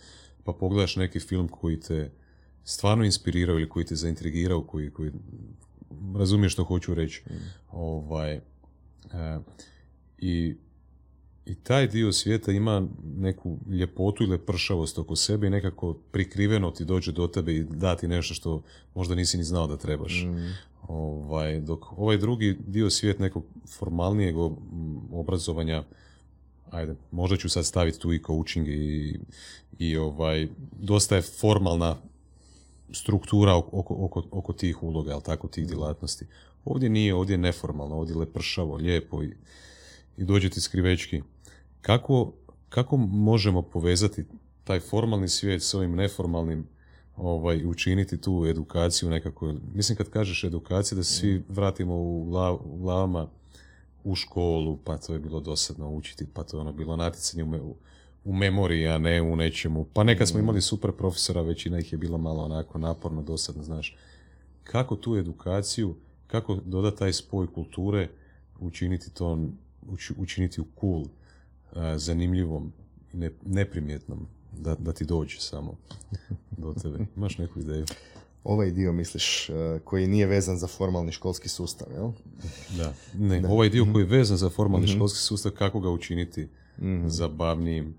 [0.43, 2.11] pa pogledaš neki film koji te
[2.63, 5.11] stvarno inspirirao ili koji te zaintrigirao, koji, koji
[6.15, 7.23] razumiješ što hoću reći.
[7.29, 7.33] Mm.
[7.71, 8.41] Ovaj,
[10.17, 10.55] I
[11.45, 16.85] i taj dio svijeta ima neku ljepotu ili pršavost oko sebe i nekako prikriveno ti
[16.85, 18.63] dođe do tebe i dati nešto što
[18.95, 20.23] možda nisi ni znao da trebaš.
[20.23, 20.53] Mm.
[20.87, 24.35] Ovaj, dok ovaj drugi dio svijet nekog formalnijeg
[25.11, 25.83] obrazovanja,
[26.71, 29.19] ajde, možda ću sad staviti tu i coaching i,
[29.79, 30.47] i ovaj,
[30.79, 31.95] dosta je formalna
[32.91, 36.25] struktura oko, oko, oko tih uloga, ali tako, tih djelatnosti.
[36.65, 39.33] Ovdje nije, ovdje je neformalno, ovdje je lepršavo, lijepo i,
[40.17, 41.21] i dođe ti skrivečki.
[41.81, 42.33] Kako,
[42.69, 44.25] kako možemo povezati
[44.63, 46.67] taj formalni svijet s ovim neformalnim
[47.17, 49.53] ovaj, učiniti tu edukaciju nekako.
[49.73, 52.25] Mislim kad kažeš edukacija da se svi vratimo u,
[52.79, 53.27] glavama
[54.03, 57.75] u školu, pa to je bilo dosadno učiti, pa to je ono bilo natjecanje u,
[58.25, 59.85] u memoriji, a ne u nečemu.
[59.93, 63.97] Pa nekad smo imali super profesora, većina ih je bilo malo onako naporno, dosadno, znaš.
[64.63, 65.95] Kako tu edukaciju,
[66.27, 68.09] kako dodati taj spoj kulture,
[68.59, 69.39] učiniti to,
[70.17, 71.05] učiniti u cool
[71.95, 72.73] zanimljivom
[73.13, 74.27] i neprimjetnom
[74.59, 75.75] da, da ti dođe samo
[76.57, 77.05] do tebe.
[77.15, 77.85] Imaš neku ideju?
[78.43, 79.49] Ovaj dio misliš
[79.83, 82.11] koji nije vezan za formalni školski sustav, jel?
[82.77, 83.93] Da, ne, ovaj dio mhm.
[83.93, 86.47] koji je vezan za formalni mm školski sustav, kako ga učiniti
[86.81, 87.95] mm zabavnijim,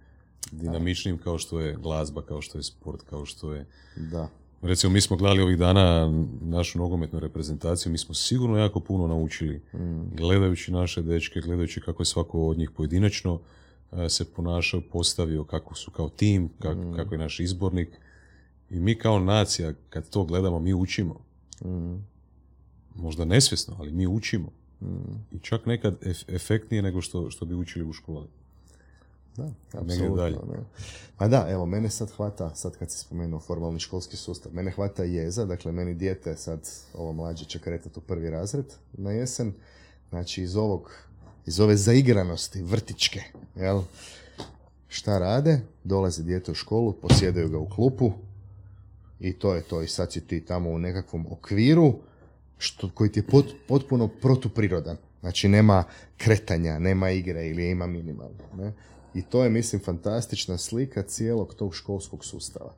[0.52, 3.66] dinamičnim kao što je glazba, kao što je sport, kao što je...
[3.96, 4.28] Da.
[4.62, 9.62] Recimo, mi smo gledali ovih dana našu nogometnu reprezentaciju, mi smo sigurno jako puno naučili
[10.12, 13.38] gledajući naše dečke, gledajući kako je svako od njih pojedinačno e,
[14.08, 17.88] se ponašao, postavio, kako su kao tim, kako, kako je naš izbornik.
[18.70, 21.20] I mi kao nacija, kad to gledamo, mi učimo.
[22.94, 24.48] Možda nesvjesno, ali mi učimo.
[25.32, 28.26] I čak nekad ef- efektnije nego što, što bi učili u školi.
[29.36, 30.16] Da, apsolutno.
[30.16, 30.36] dalje.
[30.36, 30.58] ne.
[31.16, 35.04] Pa da, evo, mene sad hvata, sad kad si spomenuo formalni školski sustav, mene hvata
[35.04, 39.52] jeza, dakle, meni dijete sad, ovo mlađe će kretati u prvi razred na jesen,
[40.08, 40.90] znači iz ovog,
[41.46, 43.22] iz ove zaigranosti vrtičke,
[43.56, 43.82] jel?
[44.88, 45.60] Šta rade?
[45.84, 48.12] Dolazi dijete u školu, posjedaju ga u klupu
[49.20, 49.82] i to je to.
[49.82, 51.94] I sad si ti tamo u nekakvom okviru
[52.58, 54.96] što, koji ti je pot- potpuno protuprirodan.
[55.20, 55.84] Znači nema
[56.16, 58.44] kretanja, nema igre ili ima minimalno.
[58.56, 58.72] Ne?
[59.14, 62.74] I to je, mislim, fantastična slika cijelog tog školskog sustava.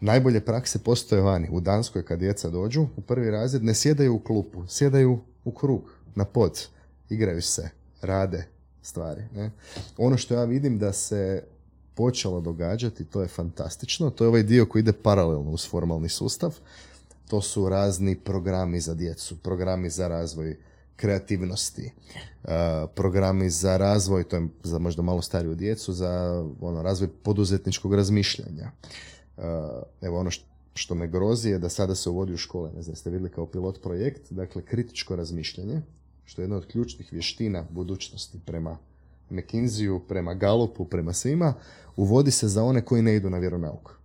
[0.00, 1.48] Najbolje prakse postoje vani.
[1.50, 5.94] U Danskoj kad djeca dođu u prvi razred ne sjedaju u klupu, sjedaju u krug,
[6.14, 6.66] na pod,
[7.10, 7.70] igraju se,
[8.04, 8.44] rade
[8.82, 9.22] stvari.
[9.34, 9.50] Ne?
[9.98, 11.44] Ono što ja vidim da se
[11.94, 16.54] počelo događati, to je fantastično, to je ovaj dio koji ide paralelno uz formalni sustav,
[17.28, 20.56] to su razni programi za djecu, programi za razvoj
[20.96, 21.92] kreativnosti,
[22.44, 22.50] uh,
[22.94, 28.70] programi za razvoj, to je za možda malo stariju djecu, za ono, razvoj poduzetničkog razmišljanja.
[29.36, 29.44] Uh,
[30.00, 30.30] evo ono
[30.74, 33.46] što me grozi je da sada se uvodi u škole, ne znam, ste vidjeli kao
[33.46, 35.82] pilot projekt, dakle kritičko razmišljanje,
[36.24, 38.78] što je jedna od ključnih vještina budućnosti prema
[39.30, 41.54] McKinseyu, prema Gallupu, prema svima,
[41.96, 44.04] uvodi se za one koji ne idu na vjeronauk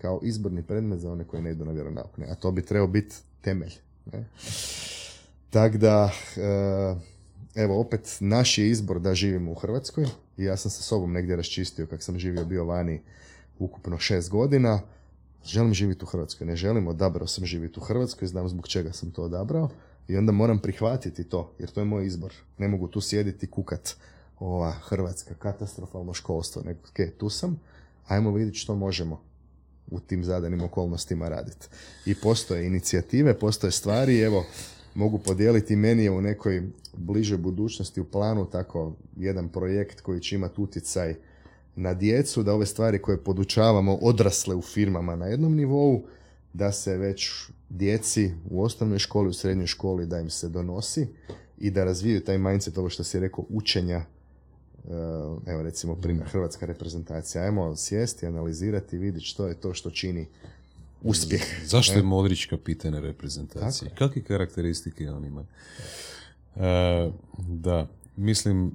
[0.00, 2.18] kao izborni predmet za one koji ne idu na vjeronauk.
[2.18, 2.26] Ne?
[2.30, 3.72] A to bi trebao biti temelj.
[4.12, 4.24] Ne?
[5.50, 6.94] Tako da, e,
[7.54, 11.36] evo opet, naš je izbor da živimo u Hrvatskoj i ja sam sa sobom negdje
[11.36, 13.00] raščistio kak sam živio bio vani
[13.58, 14.80] ukupno šest godina.
[15.44, 19.10] Želim živjeti u Hrvatskoj, ne želim, odabrao sam živjeti u Hrvatskoj, znam zbog čega sam
[19.10, 19.70] to odabrao
[20.08, 22.32] i onda moram prihvatiti to, jer to je moj izbor.
[22.58, 23.96] Ne mogu tu sjediti i kukat
[24.38, 27.60] ova Hrvatska, katastrofalno školstvo, nego, ok, tu sam,
[28.06, 29.20] ajmo vidjeti što možemo
[29.90, 31.66] u tim zadanim okolnostima raditi.
[32.06, 34.44] I postoje inicijative, postoje stvari, evo,
[34.94, 36.62] mogu podijeliti meni je u nekoj
[36.96, 41.14] bližoj budućnosti u planu tako jedan projekt koji će imati utjecaj
[41.76, 46.02] na djecu, da ove stvari koje podučavamo odrasle u firmama na jednom nivou,
[46.52, 47.30] da se već
[47.68, 51.06] djeci u osnovnoj školi, u srednjoj školi da im se donosi
[51.58, 54.04] i da razviju taj mindset, ovo što si rekao, učenja
[54.84, 54.94] Uh,
[55.46, 57.44] evo recimo primjer hrvatska reprezentacija.
[57.44, 60.26] Ajmo sjesti, analizirati, vidjeti što je to što čini
[61.02, 61.42] uspjeh.
[61.64, 63.90] Zašto je Modrić kapitene reprezentacije?
[63.98, 65.44] Kakve karakteristike on ima?
[66.56, 67.10] E,
[67.48, 68.74] da, mislim,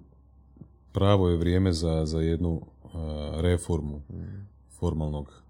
[0.91, 2.88] pravo je vrijeme za, za jednu e,
[3.41, 4.01] reformu
[4.80, 5.42] formalnog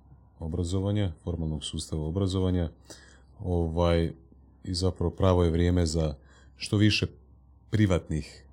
[0.43, 2.69] obrazovanja, formalnog sustava obrazovanja.
[3.39, 4.11] Ovaj,
[4.63, 6.15] I zapravo pravo je vrijeme za
[6.57, 7.07] što više
[7.69, 8.45] privatnih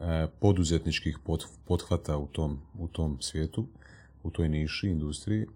[0.00, 3.66] e, poduzetničkih pot- pothvata u tom, u tom svijetu,
[4.22, 5.46] u toj niši, industriji.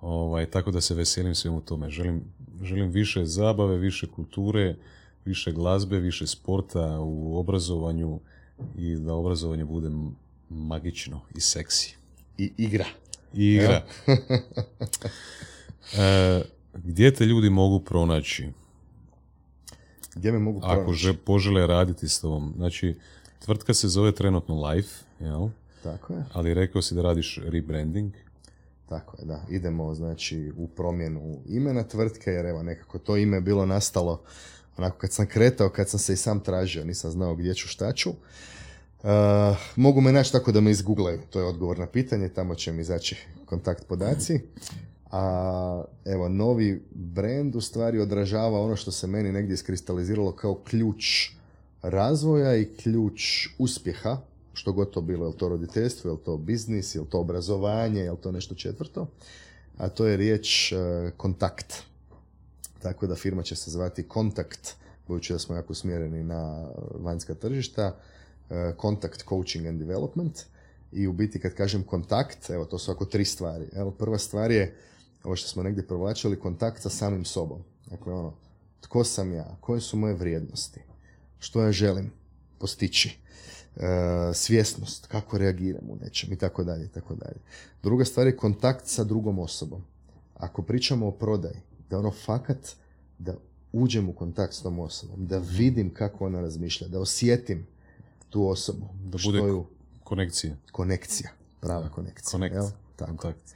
[0.00, 1.90] Ovaj, tako da se veselim svemu tome.
[1.90, 2.24] Želim,
[2.62, 4.76] želim više zabave, više kulture,
[5.24, 8.20] više glazbe, više sporta u obrazovanju
[8.78, 9.90] i da obrazovanje bude
[10.48, 11.96] magično i seksi.
[12.38, 12.86] I igra.
[13.34, 13.82] I igra.
[15.98, 16.42] e,
[16.74, 18.48] gdje te ljudi mogu pronaći
[20.14, 20.98] Gdje me mogu ako pronaći?
[20.98, 22.52] že, požele raditi s tobom?
[22.56, 22.98] Znači,
[23.38, 25.48] tvrtka se zove trenutno Life, jel?
[25.82, 26.24] Tako je.
[26.32, 28.12] ali rekao si da radiš rebranding.
[28.88, 29.44] Tako je, da.
[29.50, 34.22] Idemo, znači, u promjenu imena tvrtke, jer evo, nekako to ime je bilo nastalo
[34.76, 37.92] onako kad sam kretao, kad sam se i sam tražio, nisam znao gdje ću, šta
[37.92, 38.10] ću.
[39.02, 39.08] Uh,
[39.76, 42.80] mogu me naći tako da me izgooglaju, to je odgovor na pitanje, tamo će mi
[42.80, 44.40] izaći kontakt podaci.
[45.10, 51.30] A evo, novi brand u stvari odražava ono što se meni negdje iskristaliziralo kao ključ
[51.82, 54.20] razvoja i ključ uspjeha,
[54.52, 58.32] što god to bilo, je to roditeljstvo, je to biznis, je to obrazovanje, je to
[58.32, 59.06] nešto četvrto,
[59.78, 60.76] a to je riječ e,
[61.16, 61.74] kontakt.
[62.82, 64.76] Tako da firma će se zvati Kontakt,
[65.08, 67.96] budući da smo jako usmjereni na vanjska tržišta,
[68.80, 70.44] Contact Coaching and Development.
[70.92, 73.68] I u biti kad kažem kontakt, evo to su ako tri stvari.
[73.72, 74.76] Evo, prva stvar je,
[75.24, 77.62] ovo što smo negdje provlačili, kontakt sa samim sobom.
[77.90, 78.34] Dakle, ono,
[78.80, 80.80] tko sam ja, koje su moje vrijednosti,
[81.38, 82.12] što ja želim
[82.58, 83.18] postići,
[83.76, 83.88] e,
[84.34, 87.40] svjesnost, kako reagiram u nečem i tako dalje tako dalje.
[87.82, 89.84] Druga stvar je kontakt sa drugom osobom.
[90.34, 91.56] Ako pričamo o prodaji,
[91.90, 92.68] da ono fakat
[93.18, 93.34] da
[93.72, 97.66] uđem u kontakt s tom osobom, da vidim kako ona razmišlja, da osjetim
[98.32, 99.66] tu osobu, Da što bude ju
[100.00, 100.54] konekcija.
[100.72, 101.30] konekcija.
[101.60, 102.30] prava konekcija.
[102.30, 102.54] Connect.
[102.54, 102.66] jel?
[102.96, 103.10] Tako.
[103.10, 103.54] Kontakt.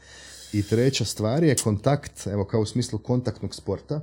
[0.52, 4.00] I treća stvar je kontakt, evo kao u smislu kontaktnog sporta,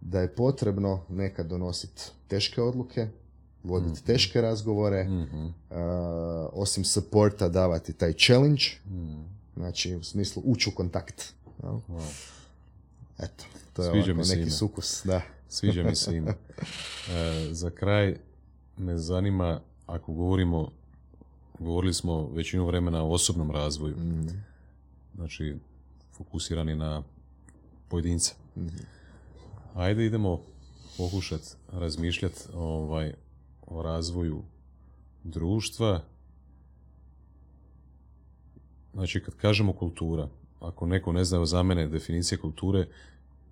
[0.00, 3.08] da je potrebno nekad donositi teške odluke,
[3.64, 5.44] voditi teške razgovore, Mhm.
[5.44, 5.52] uh,
[6.52, 8.62] osim supporta davati taj challenge,
[9.56, 11.32] znači u smislu ući u kontakt.
[11.62, 11.78] jel?
[13.18, 14.50] Eto, to je Sviđa ovako mi se neki ime.
[14.50, 15.20] sukus, da.
[15.48, 16.30] Sviđa mi se ime.
[16.30, 16.34] E,
[17.50, 18.16] za kraj
[18.76, 20.70] me zanima, ako govorimo,
[21.58, 23.96] govorili smo većinu vremena o osobnom razvoju,
[25.14, 25.56] znači
[26.12, 27.02] fokusirani na
[27.88, 28.34] pojedinca.
[29.74, 30.40] Ajde idemo
[30.96, 33.14] pokušati razmišljati ovaj,
[33.66, 34.42] o razvoju
[35.24, 36.00] društva.
[38.94, 40.28] Znači, kad kažemo kultura,
[40.60, 42.88] ako neko ne zna za mene definicije kulture,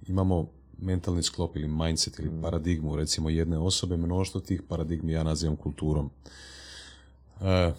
[0.06, 0.48] imamo
[0.82, 6.10] mentalni sklop ili mindset ili paradigmu, recimo jedne osobe, mnoštvo tih paradigmi ja nazivam kulturom.
[7.40, 7.72] E,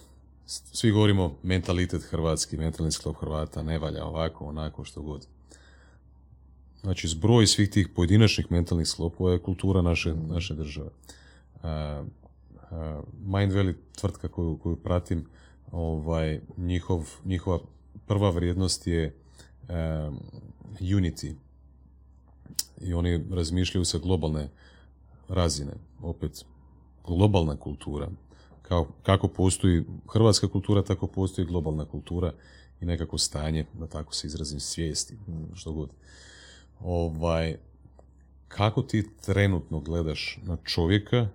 [0.48, 5.28] svi govorimo mentalitet hrvatski, mentalni sklop Hrvata, ne valja ovako, onako, što god.
[6.82, 10.90] Znači, zbroj svih tih pojedinačnih mentalnih sklopova je kultura naše, naše države.
[11.56, 15.26] Uh, uh, Mind Valley, tvrtka koju, koju pratim,
[15.72, 17.60] ovaj, njihov, njihova
[18.08, 19.16] prva vrijednost je
[19.70, 20.20] um,
[20.80, 21.34] unity.
[22.82, 24.50] I oni razmišljaju sa globalne
[25.30, 25.72] razine.
[26.02, 26.46] Opet,
[27.08, 28.10] globalna kultura.
[28.62, 29.84] Kao, kako postoji
[30.14, 32.34] hrvatska kultura, tako postoji globalna kultura
[32.82, 35.18] i nekako stanje, da tako se izrazim, svijesti,
[35.54, 35.90] što god.
[36.80, 37.58] Ovaj,
[38.48, 41.28] kako ti trenutno gledaš na čovjeka,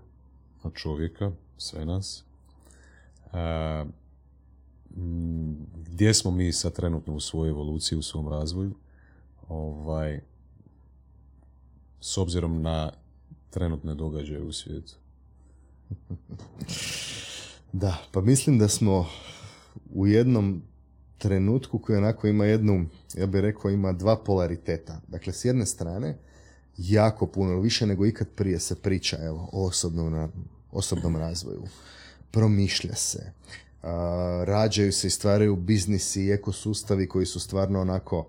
[0.65, 2.25] na čovjeka, sve nas,
[3.33, 3.85] a,
[5.75, 8.75] gdje smo mi sad trenutno u svojoj evoluciji, u svom razvoju,
[9.49, 10.21] ovaj,
[12.01, 12.93] s obzirom na
[13.51, 14.95] trenutne događaje u svijetu.
[17.73, 19.07] Da, pa mislim da smo
[19.95, 20.63] u jednom
[21.19, 25.01] trenutku koji onako ima jednu, ja bih rekao, ima dva polariteta.
[25.09, 26.19] Dakle, s jedne strane,
[26.77, 30.31] jako puno, više nego ikad prije se priča evo, o osobnom,
[30.73, 31.63] osobnom razvoju.
[32.31, 33.33] Promišlja se.
[33.83, 38.29] a, rađaju se i stvaraju biznisi i ekosustavi koji su stvarno onako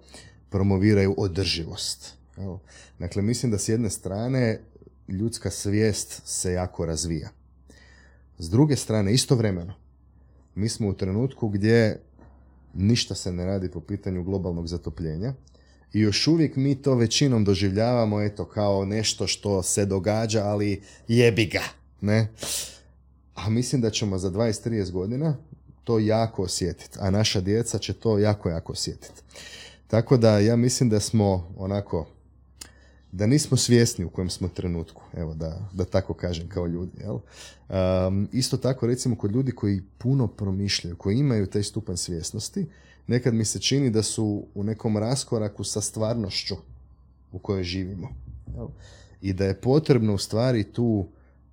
[0.49, 2.14] promoviraju održivost.
[2.38, 2.60] Evo.
[3.00, 4.62] Dakle, mislim da s jedne strane
[5.08, 7.30] ljudska svijest se jako razvija.
[8.40, 9.74] S druge strane, istovremeno,
[10.56, 12.02] mi smo u trenutku gdje
[12.74, 15.34] ništa se ne radi po pitanju globalnog zatopljenja
[15.94, 21.46] i još uvijek mi to većinom doživljavamo eto kao nešto što se događa, ali jebi
[21.46, 21.64] ga,
[22.02, 22.28] ne?
[23.36, 25.38] A mislim da ćemo za 20-30 godina
[25.84, 29.22] to jako osjetiti, a naša djeca će to jako, jako osjetiti.
[29.88, 32.08] Tako da ja mislim da smo onako
[33.12, 36.92] da nismo svjesni u kojem smo trenutku, evo da, da tako kažem kao ljudi.
[37.00, 37.18] Jel?
[37.18, 42.66] Um, isto tako recimo kod ljudi koji puno promišljaju, koji imaju taj stupanj svjesnosti,
[43.08, 46.56] nekad mi se čini da su u nekom raskoraku sa stvarnošću
[47.32, 48.10] u kojoj živimo.
[48.56, 48.68] Jel?
[49.22, 51.08] I da je potrebno u stvari tu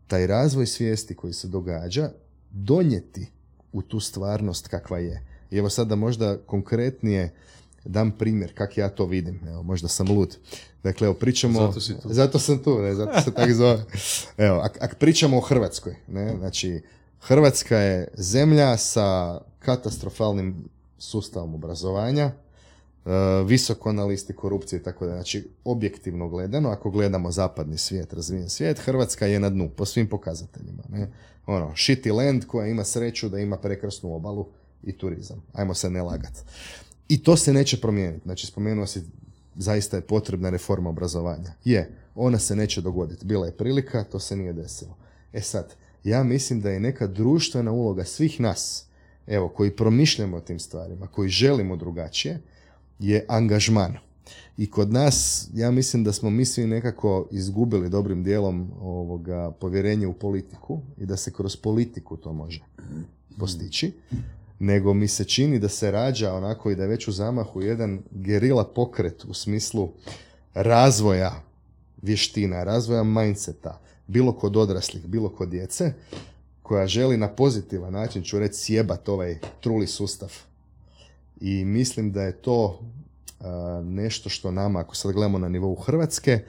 [0.06, 2.10] taj razvoj svijesti koji se događa
[2.50, 3.26] donijeti
[3.72, 5.22] u tu stvarnost kakva je.
[5.50, 7.32] I evo sada možda konkretnije
[7.84, 9.40] dam primjer kak ja to vidim.
[9.48, 10.36] Evo, možda sam lud.
[10.82, 11.60] Dakle, evo, pričamo...
[11.60, 12.08] Zato si tu.
[12.12, 13.84] Zato sam tu, ne, zato se tako zove.
[14.36, 16.82] Evo, ak, ak pričamo o Hrvatskoj, ne, znači,
[17.20, 20.64] Hrvatska je zemlja sa katastrofalnim
[20.98, 22.32] sustavom obrazovanja, e,
[23.46, 25.12] visoko na listi korupcije tako da.
[25.12, 30.08] Znači, objektivno gledano, ako gledamo zapadni svijet, razvijen svijet, Hrvatska je na dnu po svim
[30.08, 30.82] pokazateljima.
[30.88, 31.10] Ne?
[31.46, 34.46] Ono, shitty land koja ima sreću da ima prekrasnu obalu
[34.82, 35.42] i turizam.
[35.52, 36.44] Ajmo se ne lagat.
[37.08, 38.24] I to se neće promijeniti.
[38.24, 39.02] Znači, spomenuo si,
[39.56, 41.52] zaista je potrebna reforma obrazovanja.
[41.64, 43.26] Je, ona se neće dogoditi.
[43.26, 44.96] Bila je prilika, to se nije desilo.
[45.32, 45.74] E sad,
[46.04, 48.86] ja mislim da je neka društvena uloga svih nas,
[49.26, 52.40] evo, koji promišljamo o tim stvarima, koji želimo drugačije,
[52.98, 53.96] je angažman.
[54.56, 60.06] I kod nas, ja mislim da smo mi svi nekako izgubili dobrim dijelom ovoga povjerenje
[60.06, 62.64] u politiku i da se kroz politiku to može
[63.38, 63.92] postići,
[64.58, 68.02] nego mi se čini da se rađa onako i da je već u zamahu jedan
[68.10, 69.88] gerila pokret u smislu
[70.54, 71.42] razvoja
[72.02, 75.92] vještina, razvoja mindseta, bilo kod odraslih, bilo kod djece,
[76.62, 80.32] koja želi na pozitivan način, ću reći, sjebat ovaj truli sustav.
[81.40, 82.80] I mislim da je to
[83.82, 86.44] nešto što nama, ako sad gledamo na nivou Hrvatske,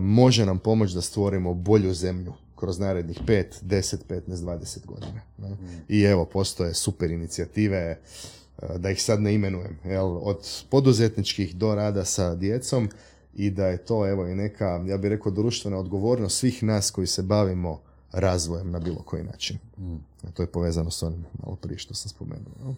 [0.00, 5.20] može nam pomoći da stvorimo bolju zemlju kroz narednih 5, 10, 15, 20 godina.
[5.38, 5.56] ne.
[5.88, 7.98] I evo, postoje super inicijative,
[8.58, 12.88] a, da ih sad ne imenujem, jel, od poduzetničkih do rada sa djecom
[13.34, 17.06] i da je to evo i neka, ja bih rekao, društvena odgovornost svih nas koji
[17.06, 17.80] se bavimo
[18.12, 19.58] razvojem na bilo koji način.
[20.22, 22.52] A to je povezano s onim malo prije što sam spomenuo.
[22.60, 22.74] jel?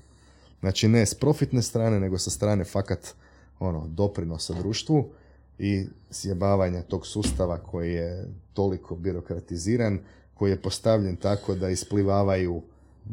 [0.60, 3.14] Znači ne s profitne strane, nego sa strane fakat
[3.58, 5.10] ono, doprinosa društvu
[5.58, 9.98] i sjebavanja tog sustava koji je toliko birokratiziran,
[10.34, 12.62] koji je postavljen tako da isplivavaju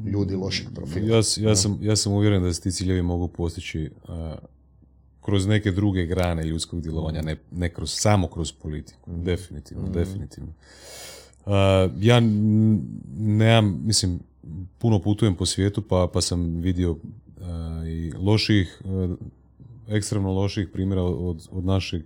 [0.05, 1.05] ljudi lošeg profila.
[1.07, 3.91] Ja, ja, sam, ja sam uvjeren da se ti ciljevi mogu postići
[5.21, 9.11] kroz neke druge grane ljudskog djelovanja, ne, ne kroz, samo kroz politiku.
[9.11, 9.23] Mm.
[9.23, 9.91] Definitivno, mm.
[9.91, 10.53] definitivno.
[11.45, 11.51] Uh,
[11.99, 12.19] ja
[13.17, 14.19] nemam, mislim,
[14.77, 16.97] puno putujem po svijetu, pa, pa sam vidio
[17.87, 18.81] i loših,
[19.87, 22.03] ekstremno loših primjera od, od našeg,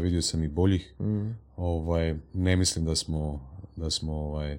[0.00, 0.94] vidio sam i boljih.
[1.00, 1.30] Mm.
[1.56, 3.40] Ovaj, ne mislim da smo,
[3.76, 4.58] da smo ovaj,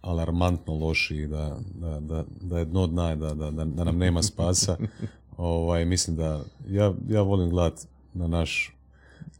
[0.00, 4.76] alarmantno loši, da, da, da, da je dno dna, da, da, da nam nema spasa.
[5.36, 8.76] ovaj, mislim da, ja, ja volim gledat na, naš,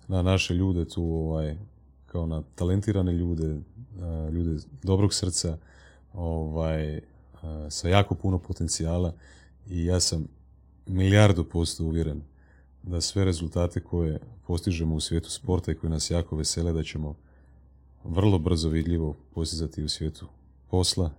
[0.08, 1.56] na naše ljude tu, ovaj,
[2.06, 3.60] kao na talentirane ljude,
[4.32, 5.58] ljude dobrog srca,
[6.12, 7.00] ovaj,
[7.68, 9.12] sa jako puno potencijala
[9.68, 10.28] i ja sam
[10.86, 12.22] milijardu posto uvjeren
[12.88, 17.16] da sve rezultate koje postižemo u svijetu sporta i koje nas jako vesele da ćemo
[18.04, 20.26] vrlo brzo vidljivo postizati u svijetu
[20.70, 21.10] posla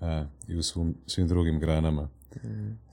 [0.00, 2.08] a, i u svom, svim drugim granama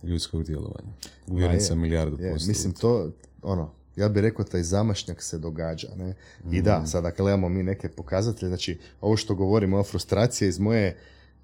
[0.03, 0.90] ljudskog djelovanja.
[1.28, 2.48] Uvjeren sam milijardu posto.
[2.48, 3.11] Mislim to,
[3.41, 5.88] ono, ja bih rekao taj zamašnjak se događa.
[5.95, 6.15] Ne?
[6.52, 6.86] I da, mhm.
[6.86, 10.98] sada gledamo mi neke pokazatelje, znači ovo što govorimo, o frustracije iz moje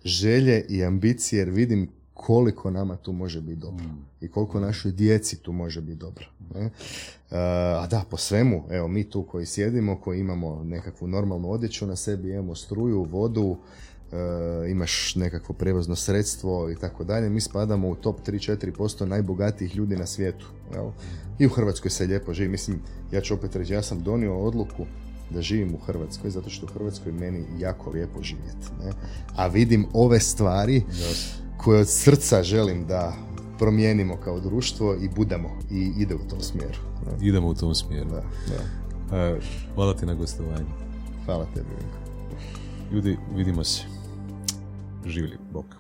[0.04, 1.90] želje i ambicije, jer vidim
[2.26, 4.06] koliko nama tu može biti dobro mm.
[4.22, 6.26] i koliko našoj djeci tu može biti dobro.
[6.56, 6.66] Ne?
[6.66, 6.72] Uh,
[7.84, 11.96] a da, po svemu, evo mi tu koji sjedimo, koji imamo nekakvu normalnu odjeću na
[11.96, 13.58] sebi, imamo struju, vodu, uh,
[14.70, 20.06] imaš nekakvo prevozno sredstvo i tako dalje, mi spadamo u top 3-4% najbogatijih ljudi na
[20.06, 20.46] svijetu.
[20.74, 20.92] Jel?
[21.40, 22.50] I u Hrvatskoj se lijepo živi.
[22.50, 22.80] Mislim,
[23.12, 24.86] ja ću opet reći, ja sam donio odluku
[25.30, 28.68] da živim u Hrvatskoj, zato što u Hrvatskoj meni jako lijepo živjeti.
[28.84, 28.92] Ne?
[29.36, 30.84] A vidim ove stvari
[31.64, 33.14] koje od srca želim da
[33.58, 36.80] promijenimo kao društvo i budemo i ide u tom smjeru.
[37.22, 38.10] Idemo u tom smjeru.
[38.10, 38.24] Da,
[39.12, 39.38] da.
[39.76, 40.70] hvala ti na gostovanju.
[41.26, 41.68] Hvala tebi.
[42.92, 43.84] Ljudi, vidimo se.
[45.06, 45.79] Živjeli, Bog.